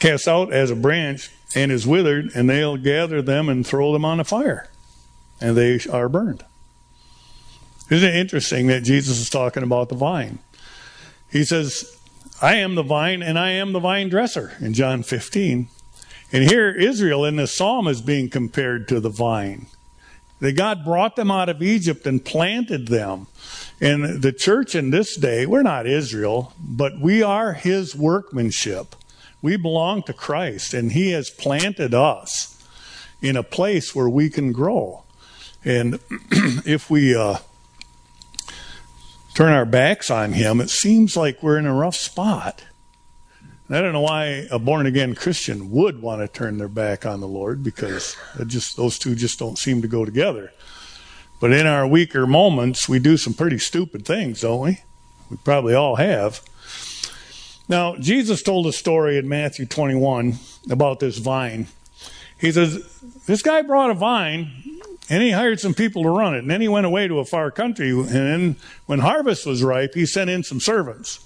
cast 0.00 0.26
out 0.26 0.52
as 0.52 0.72
a 0.72 0.76
branch 0.76 1.30
and 1.54 1.70
is 1.70 1.86
withered, 1.86 2.30
and 2.34 2.50
they'll 2.50 2.76
gather 2.76 3.22
them 3.22 3.48
and 3.48 3.64
throw 3.64 3.92
them 3.92 4.04
on 4.04 4.18
a 4.18 4.24
fire, 4.24 4.68
and 5.40 5.56
they 5.56 5.78
are 5.92 6.08
burned. 6.08 6.44
Isn't 7.88 8.08
it 8.08 8.16
interesting 8.16 8.66
that 8.68 8.82
Jesus 8.82 9.20
is 9.20 9.30
talking 9.30 9.62
about 9.62 9.88
the 9.88 9.94
vine? 9.94 10.38
He 11.30 11.44
says, 11.44 11.96
I 12.42 12.56
am 12.56 12.74
the 12.74 12.82
vine 12.82 13.22
and 13.22 13.38
I 13.38 13.50
am 13.50 13.72
the 13.72 13.80
vine 13.80 14.08
dresser 14.08 14.52
in 14.60 14.74
John 14.74 15.02
15. 15.02 15.68
And 16.32 16.44
here, 16.44 16.70
Israel 16.70 17.24
in 17.24 17.36
this 17.36 17.54
psalm 17.54 17.86
is 17.88 18.00
being 18.00 18.30
compared 18.30 18.88
to 18.88 19.00
the 19.00 19.08
vine. 19.08 19.66
That 20.40 20.56
God 20.56 20.84
brought 20.84 21.16
them 21.16 21.30
out 21.30 21.48
of 21.48 21.62
Egypt 21.62 22.06
and 22.06 22.24
planted 22.24 22.88
them. 22.88 23.26
And 23.80 24.22
the 24.22 24.32
church 24.32 24.74
in 24.74 24.90
this 24.90 25.16
day, 25.16 25.46
we're 25.46 25.62
not 25.62 25.86
Israel, 25.86 26.54
but 26.58 26.98
we 26.98 27.22
are 27.22 27.52
his 27.52 27.94
workmanship. 27.94 28.96
We 29.42 29.56
belong 29.56 30.02
to 30.02 30.12
Christ, 30.12 30.74
and 30.74 30.92
He 30.92 31.12
has 31.12 31.30
planted 31.30 31.94
us 31.94 32.62
in 33.22 33.36
a 33.36 33.42
place 33.42 33.94
where 33.94 34.08
we 34.08 34.28
can 34.28 34.52
grow. 34.52 35.04
And 35.64 35.94
if 36.30 36.90
we 36.90 37.14
uh, 37.14 37.38
turn 39.34 39.52
our 39.52 39.64
backs 39.64 40.10
on 40.10 40.34
Him, 40.34 40.60
it 40.60 40.68
seems 40.68 41.16
like 41.16 41.42
we're 41.42 41.58
in 41.58 41.66
a 41.66 41.74
rough 41.74 41.96
spot. 41.96 42.64
I 43.72 43.80
don't 43.80 43.92
know 43.92 44.00
why 44.00 44.48
a 44.50 44.58
born 44.58 44.86
again 44.86 45.14
Christian 45.14 45.70
would 45.70 46.02
want 46.02 46.22
to 46.22 46.28
turn 46.28 46.58
their 46.58 46.66
back 46.68 47.06
on 47.06 47.20
the 47.20 47.28
Lord 47.28 47.62
because 47.62 48.16
just 48.46 48.76
those 48.76 48.98
two 48.98 49.14
just 49.14 49.38
don't 49.38 49.56
seem 49.56 49.80
to 49.82 49.88
go 49.88 50.04
together. 50.04 50.52
But 51.40 51.52
in 51.52 51.66
our 51.68 51.86
weaker 51.86 52.26
moments, 52.26 52.88
we 52.88 52.98
do 52.98 53.16
some 53.16 53.32
pretty 53.32 53.58
stupid 53.58 54.04
things, 54.04 54.40
don't 54.40 54.60
we? 54.60 54.80
We 55.30 55.36
probably 55.38 55.74
all 55.74 55.96
have. 55.96 56.42
Now, 57.68 57.94
Jesus 57.96 58.42
told 58.42 58.66
a 58.66 58.72
story 58.72 59.16
in 59.16 59.28
Matthew 59.28 59.66
21 59.66 60.34
about 60.68 60.98
this 60.98 61.18
vine. 61.18 61.68
He 62.40 62.50
says, 62.50 62.84
This 63.26 63.42
guy 63.42 63.62
brought 63.62 63.90
a 63.90 63.94
vine 63.94 64.50
and 65.08 65.22
he 65.22 65.30
hired 65.30 65.60
some 65.60 65.74
people 65.74 66.02
to 66.02 66.10
run 66.10 66.34
it. 66.34 66.40
And 66.40 66.50
then 66.50 66.60
he 66.60 66.68
went 66.68 66.86
away 66.86 67.06
to 67.06 67.20
a 67.20 67.24
far 67.24 67.52
country. 67.52 67.90
And 67.90 68.08
then 68.08 68.56
when 68.86 68.98
harvest 68.98 69.46
was 69.46 69.62
ripe, 69.62 69.94
he 69.94 70.06
sent 70.06 70.28
in 70.28 70.42
some 70.42 70.58
servants. 70.58 71.24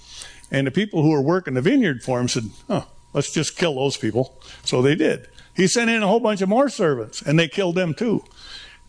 And 0.51 0.67
the 0.67 0.71
people 0.71 1.01
who 1.01 1.09
were 1.09 1.21
working 1.21 1.53
the 1.53 1.61
vineyard 1.61 2.03
for 2.03 2.19
him 2.19 2.27
said, 2.27 2.45
Oh, 2.69 2.87
let's 3.13 3.31
just 3.31 3.57
kill 3.57 3.75
those 3.75 3.97
people. 3.97 4.39
So 4.63 4.81
they 4.81 4.95
did. 4.95 5.27
He 5.55 5.67
sent 5.67 5.89
in 5.89 6.03
a 6.03 6.07
whole 6.07 6.19
bunch 6.19 6.41
of 6.41 6.49
more 6.49 6.69
servants 6.69 7.21
and 7.21 7.39
they 7.39 7.47
killed 7.47 7.75
them 7.75 7.93
too. 7.93 8.23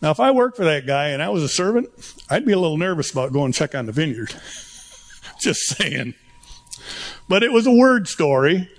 Now, 0.01 0.11
if 0.11 0.19
I 0.19 0.31
worked 0.31 0.57
for 0.57 0.65
that 0.65 0.85
guy 0.85 1.09
and 1.09 1.23
I 1.23 1.29
was 1.29 1.41
a 1.41 1.49
servant, 1.49 1.89
I'd 2.29 2.45
be 2.45 2.51
a 2.51 2.59
little 2.59 2.77
nervous 2.77 3.11
about 3.11 3.33
going 3.33 3.51
check 3.51 3.73
on 3.73 3.87
the 3.87 3.91
vineyard. 3.91 4.35
just 5.39 5.61
saying. 5.61 6.13
But 7.27 7.43
it 7.43 7.51
was 7.51 7.65
a 7.65 7.71
word 7.71 8.07
story 8.07 8.69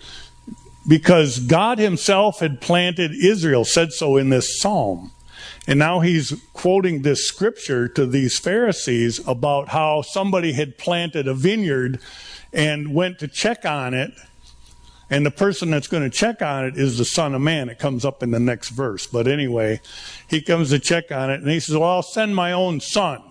because 0.86 1.38
God 1.38 1.78
himself 1.78 2.40
had 2.40 2.60
planted 2.60 3.12
Israel, 3.12 3.64
said 3.64 3.92
so 3.92 4.16
in 4.16 4.30
this 4.30 4.60
psalm. 4.60 5.12
And 5.66 5.78
now 5.78 6.00
he's 6.00 6.32
quoting 6.52 7.02
this 7.02 7.26
scripture 7.26 7.88
to 7.88 8.06
these 8.06 8.38
Pharisees 8.38 9.26
about 9.26 9.68
how 9.68 10.02
somebody 10.02 10.52
had 10.52 10.78
planted 10.78 11.28
a 11.28 11.34
vineyard 11.34 12.00
and 12.52 12.94
went 12.94 13.18
to 13.18 13.28
check 13.28 13.64
on 13.64 13.94
it. 13.94 14.12
And 15.10 15.24
the 15.24 15.30
person 15.30 15.70
that's 15.70 15.86
going 15.86 16.02
to 16.02 16.10
check 16.10 16.42
on 16.42 16.66
it 16.66 16.76
is 16.76 16.98
the 16.98 17.04
Son 17.04 17.34
of 17.34 17.40
Man. 17.40 17.68
It 17.68 17.78
comes 17.78 18.04
up 18.04 18.22
in 18.22 18.30
the 18.30 18.40
next 18.40 18.70
verse. 18.70 19.06
But 19.06 19.26
anyway, 19.26 19.80
he 20.28 20.42
comes 20.42 20.70
to 20.70 20.78
check 20.78 21.10
on 21.10 21.30
it 21.30 21.40
and 21.40 21.50
he 21.50 21.60
says, 21.60 21.76
Well, 21.76 21.88
I'll 21.88 22.02
send 22.02 22.36
my 22.36 22.52
own 22.52 22.80
son. 22.80 23.22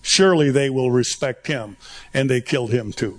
Surely 0.00 0.50
they 0.50 0.70
will 0.70 0.90
respect 0.90 1.46
him. 1.46 1.76
And 2.14 2.30
they 2.30 2.40
killed 2.40 2.72
him 2.72 2.92
too. 2.92 3.18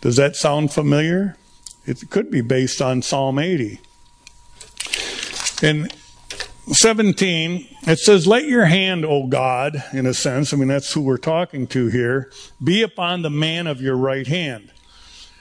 Does 0.00 0.16
that 0.16 0.36
sound 0.36 0.72
familiar? 0.72 1.36
It 1.86 2.10
could 2.10 2.30
be 2.30 2.40
based 2.40 2.80
on 2.80 3.02
Psalm 3.02 3.38
80. 3.38 3.80
In 5.62 5.88
17, 6.70 7.66
it 7.82 7.98
says, 7.98 8.26
Let 8.26 8.44
your 8.44 8.66
hand, 8.66 9.04
O 9.04 9.26
God, 9.26 9.82
in 9.92 10.06
a 10.06 10.14
sense, 10.14 10.52
I 10.52 10.56
mean, 10.56 10.68
that's 10.68 10.92
who 10.92 11.00
we're 11.00 11.16
talking 11.16 11.66
to 11.68 11.88
here, 11.88 12.30
be 12.62 12.82
upon 12.82 13.22
the 13.22 13.30
man 13.30 13.66
of 13.66 13.80
your 13.80 13.96
right 13.96 14.26
hand. 14.26 14.72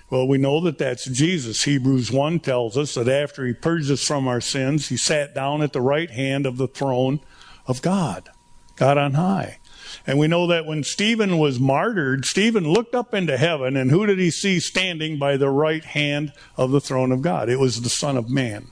Well, 0.09 0.27
we 0.27 0.37
know 0.37 0.59
that 0.61 0.77
that's 0.77 1.05
Jesus. 1.05 1.63
Hebrews 1.63 2.11
1 2.11 2.39
tells 2.41 2.77
us 2.77 2.95
that 2.95 3.07
after 3.07 3.45
he 3.45 3.53
purged 3.53 3.91
us 3.91 4.03
from 4.03 4.27
our 4.27 4.41
sins, 4.41 4.89
he 4.89 4.97
sat 4.97 5.33
down 5.33 5.61
at 5.61 5.73
the 5.73 5.79
right 5.79 6.09
hand 6.09 6.45
of 6.45 6.57
the 6.57 6.67
throne 6.67 7.21
of 7.65 7.81
God, 7.81 8.29
God 8.75 8.97
on 8.97 9.13
high. 9.13 9.59
And 10.05 10.17
we 10.17 10.27
know 10.27 10.47
that 10.47 10.65
when 10.65 10.83
Stephen 10.83 11.37
was 11.37 11.59
martyred, 11.59 12.25
Stephen 12.25 12.63
looked 12.63 12.95
up 12.95 13.13
into 13.13 13.37
heaven, 13.37 13.77
and 13.77 13.91
who 13.91 14.05
did 14.05 14.19
he 14.19 14.31
see 14.31 14.59
standing 14.59 15.19
by 15.19 15.37
the 15.37 15.49
right 15.49 15.83
hand 15.83 16.33
of 16.57 16.71
the 16.71 16.81
throne 16.81 17.11
of 17.11 17.21
God? 17.21 17.47
It 17.47 17.59
was 17.59 17.81
the 17.81 17.89
Son 17.89 18.17
of 18.17 18.29
Man. 18.29 18.67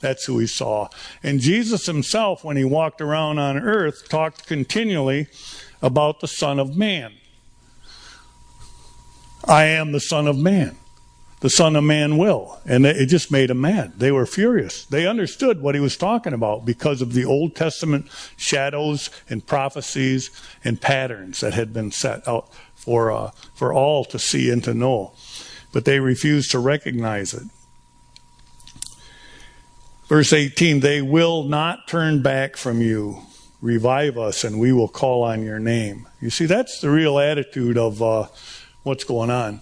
That's 0.00 0.24
who 0.24 0.38
he 0.38 0.46
saw. 0.46 0.88
And 1.22 1.40
Jesus 1.40 1.86
himself, 1.86 2.42
when 2.42 2.56
he 2.56 2.64
walked 2.64 3.00
around 3.00 3.38
on 3.38 3.58
earth, 3.58 4.08
talked 4.08 4.46
continually 4.46 5.28
about 5.82 6.20
the 6.20 6.28
Son 6.28 6.58
of 6.58 6.76
Man. 6.76 7.12
I 9.44 9.64
am 9.64 9.92
the 9.92 10.00
Son 10.00 10.26
of 10.26 10.36
Man 10.38 10.76
the 11.40 11.50
Son 11.50 11.74
of 11.74 11.84
Man 11.84 12.18
will. 12.18 12.60
And 12.66 12.86
it 12.86 13.06
just 13.06 13.32
made 13.32 13.50
them 13.50 13.62
mad. 13.62 13.98
They 13.98 14.12
were 14.12 14.26
furious. 14.26 14.84
They 14.84 15.06
understood 15.06 15.60
what 15.60 15.74
he 15.74 15.80
was 15.80 15.96
talking 15.96 16.32
about 16.32 16.64
because 16.64 17.02
of 17.02 17.14
the 17.14 17.24
Old 17.24 17.56
Testament 17.56 18.06
shadows 18.36 19.10
and 19.28 19.46
prophecies 19.46 20.30
and 20.62 20.80
patterns 20.80 21.40
that 21.40 21.54
had 21.54 21.72
been 21.72 21.90
set 21.90 22.26
out 22.28 22.52
for, 22.74 23.10
uh, 23.10 23.30
for 23.54 23.72
all 23.72 24.04
to 24.06 24.18
see 24.18 24.50
and 24.50 24.62
to 24.64 24.74
know. 24.74 25.12
But 25.72 25.84
they 25.84 26.00
refused 26.00 26.50
to 26.52 26.58
recognize 26.58 27.32
it. 27.34 27.44
Verse 30.10 30.32
18, 30.32 30.80
they 30.80 31.00
will 31.00 31.44
not 31.44 31.86
turn 31.86 32.20
back 32.20 32.56
from 32.56 32.82
you. 32.82 33.22
Revive 33.60 34.18
us 34.18 34.42
and 34.42 34.58
we 34.58 34.72
will 34.72 34.88
call 34.88 35.22
on 35.22 35.44
your 35.44 35.60
name. 35.60 36.08
You 36.20 36.30
see, 36.30 36.46
that's 36.46 36.80
the 36.80 36.90
real 36.90 37.20
attitude 37.20 37.78
of 37.78 38.02
uh, 38.02 38.26
what's 38.82 39.04
going 39.04 39.30
on. 39.30 39.60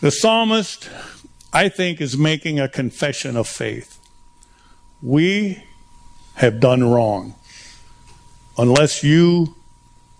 The 0.00 0.10
psalmist, 0.10 0.90
I 1.54 1.70
think, 1.70 2.02
is 2.02 2.18
making 2.18 2.60
a 2.60 2.68
confession 2.68 3.34
of 3.34 3.48
faith. 3.48 3.98
We 5.00 5.64
have 6.34 6.60
done 6.60 6.84
wrong. 6.84 7.34
Unless 8.58 9.02
you 9.02 9.54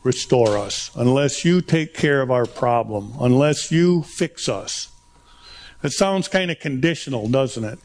restore 0.02 0.57
us, 0.57 0.90
unless 0.94 1.44
you 1.44 1.61
take 1.61 1.92
care 1.92 2.22
of 2.22 2.30
our 2.30 2.46
problem, 2.46 3.12
unless 3.20 3.70
you 3.70 4.02
fix 4.04 4.48
us. 4.48 4.88
It 5.82 5.92
sounds 5.92 6.26
kind 6.26 6.50
of 6.50 6.59
conditional, 6.59 7.28
doesn't 7.28 7.62
it? 7.64 7.78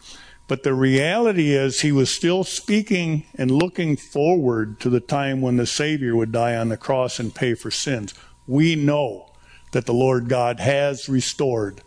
But 0.51 0.63
the 0.63 0.73
reality 0.73 1.53
is, 1.53 1.79
he 1.79 1.93
was 1.93 2.13
still 2.13 2.43
speaking 2.43 3.23
and 3.35 3.49
looking 3.49 3.95
forward 3.95 4.81
to 4.81 4.89
the 4.89 4.99
time 4.99 5.39
when 5.39 5.55
the 5.55 5.65
Savior 5.65 6.13
would 6.13 6.33
die 6.33 6.57
on 6.57 6.67
the 6.67 6.75
cross 6.75 7.21
and 7.21 7.33
pay 7.33 7.53
for 7.53 7.71
sins. 7.71 8.13
We 8.47 8.75
know 8.75 9.31
that 9.71 9.85
the 9.85 9.93
Lord 9.93 10.27
God 10.27 10.59
has 10.59 11.07
restored. 11.07 11.79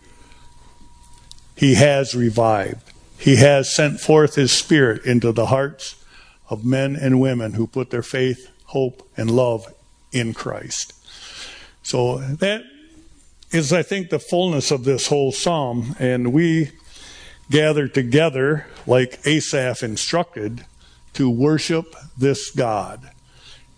He 1.54 1.74
has 1.74 2.14
revived. 2.14 2.90
He 3.18 3.36
has 3.36 3.70
sent 3.70 4.00
forth 4.00 4.36
His 4.36 4.50
Spirit 4.50 5.04
into 5.04 5.30
the 5.30 5.46
hearts 5.48 6.02
of 6.48 6.64
men 6.64 6.96
and 6.96 7.20
women 7.20 7.52
who 7.52 7.66
put 7.66 7.90
their 7.90 8.02
faith, 8.02 8.50
hope, 8.68 9.06
and 9.14 9.30
love 9.30 9.70
in 10.10 10.32
Christ. 10.32 10.94
So 11.82 12.16
that 12.16 12.62
is, 13.50 13.74
I 13.74 13.82
think, 13.82 14.08
the 14.08 14.18
fullness 14.18 14.70
of 14.70 14.84
this 14.84 15.08
whole 15.08 15.32
psalm. 15.32 15.96
And 15.98 16.32
we 16.32 16.70
gather 17.50 17.88
together, 17.88 18.66
like 18.86 19.20
Asaph 19.26 19.82
instructed, 19.82 20.66
to 21.14 21.30
worship 21.30 21.94
this 22.16 22.50
God. 22.50 23.10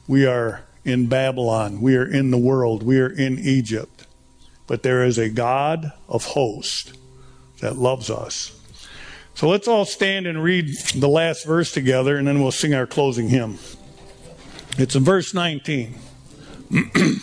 We 0.09 0.27
are 0.27 0.65
in 0.85 1.09
Babylon. 1.09 1.81
We 1.81 1.97
are 1.97 2.07
in 2.07 2.31
the 2.31 2.39
world. 2.39 2.83
We 2.83 3.01
are 3.01 3.11
in 3.11 3.39
Egypt. 3.39 4.07
But 4.67 4.83
there 4.83 5.05
is 5.05 5.19
a 5.19 5.29
God 5.29 5.93
of 6.09 6.25
hosts 6.25 6.93
that 7.61 7.77
loves 7.77 8.11
us. 8.11 8.53
So 9.35 9.49
let's 9.49 9.69
all 9.69 9.85
stand 9.85 10.27
and 10.27 10.43
read 10.43 10.71
the 10.95 11.09
last 11.09 11.45
verse 11.45 11.71
together, 11.71 12.17
and 12.17 12.27
then 12.27 12.41
we'll 12.41 12.53
sing 12.53 12.73
our 12.73 12.87
closing 12.87 13.29
hymn. 13.29 13.59
It's 14.79 14.95
in 14.95 15.05
verse 15.05 15.35
19. 15.35 15.99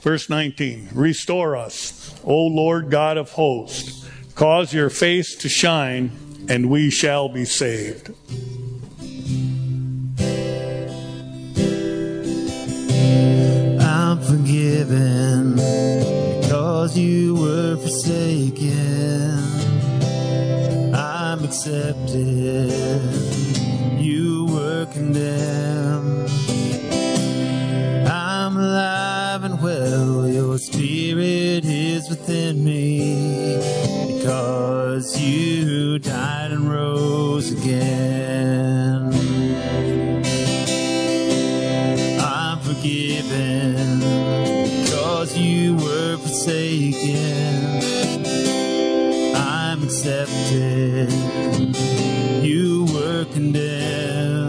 verse 0.00 0.30
19 0.30 0.88
Restore 0.94 1.56
us, 1.56 2.14
O 2.24 2.46
Lord 2.46 2.90
God 2.90 3.16
of 3.16 3.32
hosts, 3.32 3.99
cause 4.40 4.72
your 4.72 4.88
face 4.88 5.34
to 5.34 5.50
shine, 5.50 6.10
and 6.48 6.70
we 6.70 6.88
shall 6.88 7.28
be 7.28 7.44
saved. 7.44 8.08
I'm 13.82 14.18
forgiven 14.22 15.56
because 16.40 16.96
you 16.96 17.34
were 17.34 17.76
forsaken 17.76 19.60
I'm 20.94 21.44
accepted, 21.44 22.72
you 24.00 24.46
were 24.46 24.86
condemned. 24.86 26.30
I'm 28.08 28.56
alive 28.56 29.44
and 29.44 29.62
well, 29.62 30.26
your 30.26 30.56
spirit 30.56 31.66
is 31.66 32.08
within 32.08 32.64
me, 32.64 33.99
because 34.20 35.18
you 35.18 35.98
died 35.98 36.50
and 36.52 36.70
rose 36.70 37.52
again. 37.52 39.10
I'm 42.20 42.58
forgiven, 42.58 44.00
because 44.84 45.38
you 45.38 45.74
were 45.76 46.18
forsaken 46.18 47.80
I'm 49.34 49.82
accepted. 49.84 51.10
You 52.44 52.84
were 52.92 53.24
condemned. 53.32 54.39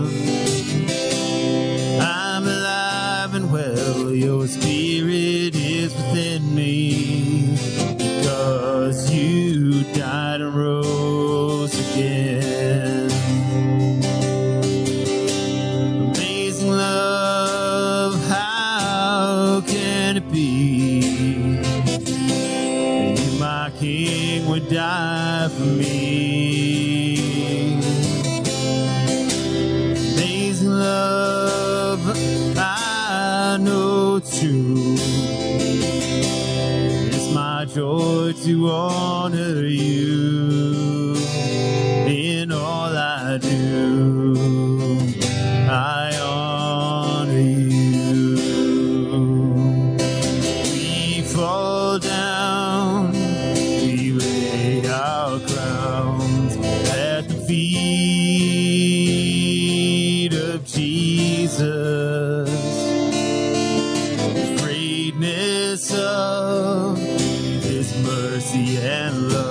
Of 66.11 66.97
His 66.97 67.95
mercy 68.03 68.77
and 68.77 69.31
love 69.31 69.50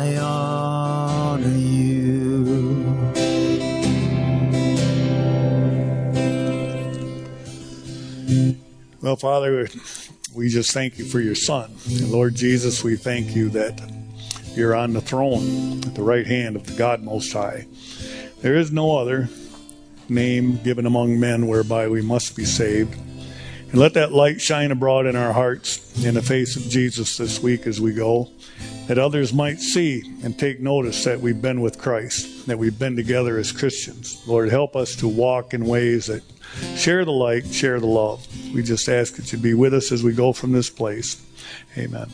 Father, 9.15 9.67
we 10.33 10.49
just 10.49 10.71
thank 10.71 10.97
you 10.97 11.05
for 11.05 11.19
your 11.19 11.35
Son. 11.35 11.71
And 11.87 12.11
Lord 12.11 12.35
Jesus, 12.35 12.83
we 12.83 12.95
thank 12.95 13.35
you 13.35 13.49
that 13.49 13.81
you're 14.55 14.75
on 14.75 14.93
the 14.93 15.01
throne 15.01 15.79
at 15.83 15.95
the 15.95 16.03
right 16.03 16.27
hand 16.27 16.55
of 16.55 16.65
the 16.65 16.73
God 16.73 17.03
Most 17.03 17.31
High. 17.33 17.67
There 18.41 18.55
is 18.55 18.71
no 18.71 18.97
other 18.97 19.29
name 20.09 20.57
given 20.63 20.85
among 20.85 21.19
men 21.19 21.47
whereby 21.47 21.87
we 21.87 22.01
must 22.01 22.35
be 22.35 22.45
saved. 22.45 22.95
And 23.71 23.79
let 23.79 23.93
that 23.93 24.11
light 24.11 24.41
shine 24.41 24.71
abroad 24.71 25.05
in 25.05 25.15
our 25.15 25.31
hearts 25.31 26.03
in 26.03 26.15
the 26.15 26.21
face 26.21 26.57
of 26.57 26.63
Jesus 26.63 27.17
this 27.17 27.41
week 27.41 27.65
as 27.65 27.79
we 27.79 27.93
go, 27.93 28.29
that 28.87 28.97
others 28.97 29.33
might 29.33 29.59
see 29.59 30.03
and 30.23 30.37
take 30.37 30.59
notice 30.59 31.05
that 31.05 31.21
we've 31.21 31.41
been 31.41 31.61
with 31.61 31.77
Christ, 31.77 32.47
that 32.47 32.59
we've 32.59 32.77
been 32.77 32.97
together 32.97 33.37
as 33.37 33.53
Christians. 33.53 34.21
Lord, 34.27 34.49
help 34.49 34.75
us 34.75 34.95
to 34.97 35.07
walk 35.07 35.53
in 35.53 35.65
ways 35.65 36.07
that 36.07 36.23
share 36.75 37.05
the 37.05 37.11
light, 37.11 37.47
share 37.47 37.79
the 37.79 37.87
love. 37.87 38.25
We 38.53 38.63
just 38.63 38.87
ask 38.89 39.15
that 39.15 39.31
you 39.31 39.37
be 39.37 39.53
with 39.53 39.73
us 39.73 39.91
as 39.91 40.03
we 40.03 40.13
go 40.13 40.33
from 40.33 40.51
this 40.51 40.69
place. 40.69 41.21
Amen. 41.77 42.11